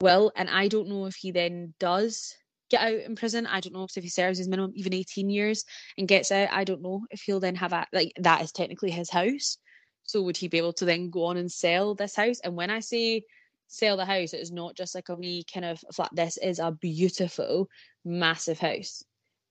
will. 0.00 0.32
And 0.36 0.48
I 0.48 0.68
don't 0.68 0.88
know 0.88 1.06
if 1.06 1.16
he 1.16 1.30
then 1.30 1.74
does 1.78 2.34
get 2.70 2.80
out 2.80 3.00
in 3.00 3.16
prison. 3.16 3.46
I 3.46 3.60
don't 3.60 3.74
know 3.74 3.84
if 3.84 4.02
he 4.02 4.08
serves 4.08 4.38
his 4.38 4.48
minimum 4.48 4.72
even 4.74 4.94
18 4.94 5.30
years 5.30 5.64
and 5.98 6.08
gets 6.08 6.30
out. 6.32 6.48
I 6.52 6.64
don't 6.64 6.82
know 6.82 7.02
if 7.10 7.22
he'll 7.22 7.40
then 7.40 7.56
have 7.56 7.72
a 7.72 7.86
like 7.92 8.12
that 8.20 8.42
is 8.42 8.52
technically 8.52 8.90
his 8.90 9.10
house. 9.10 9.58
So 10.04 10.22
would 10.22 10.36
he 10.36 10.48
be 10.48 10.58
able 10.58 10.72
to 10.74 10.84
then 10.84 11.10
go 11.10 11.26
on 11.26 11.36
and 11.36 11.50
sell 11.50 11.94
this 11.94 12.16
house? 12.16 12.40
And 12.42 12.56
when 12.56 12.70
I 12.70 12.80
say 12.80 13.22
sell 13.70 13.96
the 13.96 14.04
house, 14.04 14.34
it 14.34 14.40
is 14.40 14.50
not 14.50 14.76
just 14.76 14.94
like 14.94 15.08
a 15.08 15.14
wee 15.14 15.44
kind 15.52 15.64
of 15.64 15.82
flat. 15.94 16.10
This 16.12 16.36
is 16.36 16.58
a 16.58 16.72
beautiful, 16.72 17.68
massive 18.04 18.58
house. 18.58 19.04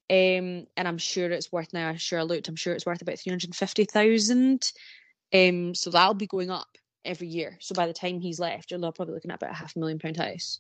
Um, 0.10 0.68
and 0.76 0.88
I'm 0.88 0.98
sure 0.98 1.32
it's 1.32 1.52
worth 1.52 1.72
now. 1.72 1.88
I'm 1.88 1.98
sure 1.98 2.20
I 2.20 2.24
looked. 2.24 2.50
I'm 2.50 2.56
sure 2.56 2.74
it's 2.74 2.86
worth 2.86 3.02
about 3.02 3.18
three 3.18 3.32
hundred 3.32 3.56
fifty 3.56 3.86
thousand. 3.86 4.72
Um, 5.34 5.74
so 5.74 5.90
that'll 5.90 6.16
be 6.16 6.28
going 6.28 6.52
up 6.52 6.68
every 7.06 7.28
year. 7.28 7.58
So 7.62 7.74
by 7.76 7.88
the 7.88 7.94
time 7.94 8.20
he's 8.20 8.40
left, 8.40 8.72
you're 8.72 8.80
probably 8.92 9.14
looking 9.14 9.32
at 9.32 9.42
about 9.42 9.52
a 9.52 9.56
half 9.56 9.76
a 9.76 9.80
million 9.80 10.00
pound 10.00 10.18
house. 10.18 10.60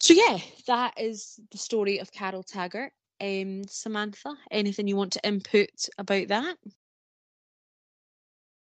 So 0.00 0.14
yeah, 0.14 0.38
that 0.66 0.94
is 1.00 1.40
the 1.50 1.58
story 1.58 1.98
of 1.98 2.12
Carol 2.12 2.42
Taggart. 2.42 2.92
Um, 3.20 3.62
Samantha, 3.68 4.34
anything 4.50 4.86
you 4.86 4.96
want 4.96 5.14
to 5.14 5.26
input 5.26 5.88
about 5.98 6.28
that? 6.28 6.56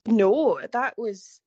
No, 0.06 0.60
that 0.72 0.98
was 0.98 1.40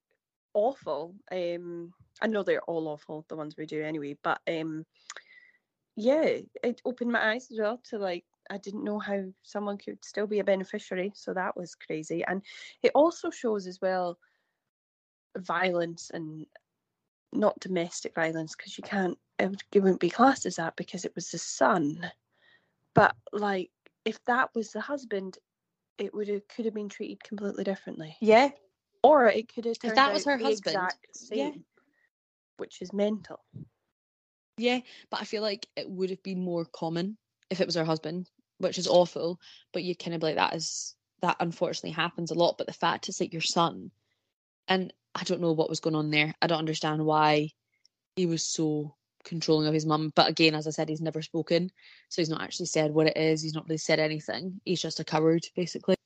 awful. 0.54 1.14
Um, 1.30 1.92
I 2.22 2.26
know 2.26 2.42
they're 2.42 2.62
all 2.62 2.88
awful, 2.88 3.24
the 3.28 3.36
ones 3.36 3.56
we 3.56 3.66
do 3.66 3.82
anyway, 3.82 4.16
but 4.22 4.40
um, 4.48 4.84
yeah, 5.96 6.38
it 6.62 6.80
opened 6.84 7.12
my 7.12 7.32
eyes 7.32 7.48
as 7.50 7.58
well 7.58 7.80
to 7.90 7.98
like 7.98 8.24
I 8.50 8.58
didn't 8.58 8.84
know 8.84 8.98
how 8.98 9.24
someone 9.42 9.78
could 9.78 10.04
still 10.04 10.26
be 10.26 10.40
a 10.40 10.44
beneficiary, 10.44 11.12
so 11.14 11.32
that 11.34 11.56
was 11.56 11.74
crazy. 11.74 12.24
And 12.26 12.42
it 12.82 12.92
also 12.94 13.30
shows 13.30 13.66
as 13.66 13.80
well 13.80 14.18
violence 15.36 16.10
and 16.12 16.46
not 17.32 17.60
domestic 17.60 18.14
violence 18.14 18.56
because 18.56 18.76
you 18.76 18.82
can't 18.82 19.16
it, 19.38 19.56
wouldn't 19.74 20.00
be 20.00 20.10
classed 20.10 20.46
as 20.46 20.56
that 20.56 20.74
because 20.76 21.04
it 21.04 21.14
was 21.14 21.30
the 21.30 21.38
son. 21.38 22.10
But 22.94 23.14
like 23.32 23.70
if 24.04 24.22
that 24.24 24.50
was 24.54 24.72
the 24.72 24.80
husband 24.80 25.38
it 25.98 26.12
would 26.14 26.28
have 26.28 26.48
could 26.48 26.64
have 26.64 26.74
been 26.74 26.88
treated 26.88 27.22
completely 27.22 27.62
differently. 27.62 28.16
Yeah. 28.20 28.50
Or 29.02 29.28
it 29.28 29.52
could 29.54 29.66
have 29.66 29.76
if 29.84 29.94
that 29.94 30.12
was 30.12 30.24
her 30.24 30.38
husband 30.38 30.90
same, 31.12 31.38
yeah 31.38 31.52
which 32.60 32.82
is 32.82 32.92
mental 32.92 33.40
yeah 34.56 34.80
but 35.10 35.20
i 35.20 35.24
feel 35.24 35.42
like 35.42 35.66
it 35.76 35.88
would 35.88 36.10
have 36.10 36.22
been 36.22 36.44
more 36.44 36.64
common 36.64 37.16
if 37.50 37.60
it 37.60 37.66
was 37.66 37.74
her 37.74 37.84
husband 37.84 38.28
which 38.58 38.78
is 38.78 38.86
awful 38.86 39.40
but 39.72 39.82
you 39.82 39.96
kind 39.96 40.14
of 40.14 40.22
like 40.22 40.36
that 40.36 40.54
is 40.54 40.94
that 41.22 41.36
unfortunately 41.40 41.90
happens 41.90 42.30
a 42.30 42.34
lot 42.34 42.56
but 42.58 42.66
the 42.66 42.72
fact 42.72 43.08
is 43.08 43.20
like 43.20 43.32
your 43.32 43.42
son 43.42 43.90
and 44.68 44.92
I 45.14 45.24
don't 45.24 45.40
know 45.40 45.52
what 45.52 45.68
was 45.68 45.80
going 45.80 45.96
on 45.96 46.10
there. 46.10 46.34
I 46.40 46.46
don't 46.46 46.58
understand 46.58 47.04
why 47.04 47.50
he 48.16 48.26
was 48.26 48.42
so 48.42 48.94
controlling 49.24 49.66
of 49.66 49.74
his 49.74 49.84
mum. 49.84 50.12
But 50.14 50.28
again, 50.30 50.54
as 50.54 50.66
I 50.66 50.70
said, 50.70 50.88
he's 50.88 51.00
never 51.00 51.22
spoken. 51.22 51.70
So 52.08 52.22
he's 52.22 52.30
not 52.30 52.42
actually 52.42 52.66
said 52.66 52.92
what 52.92 53.08
it 53.08 53.16
is. 53.16 53.42
He's 53.42 53.54
not 53.54 53.66
really 53.68 53.78
said 53.78 53.98
anything. 53.98 54.60
He's 54.64 54.80
just 54.80 55.00
a 55.00 55.04
coward, 55.04 55.44
basically. 55.56 55.96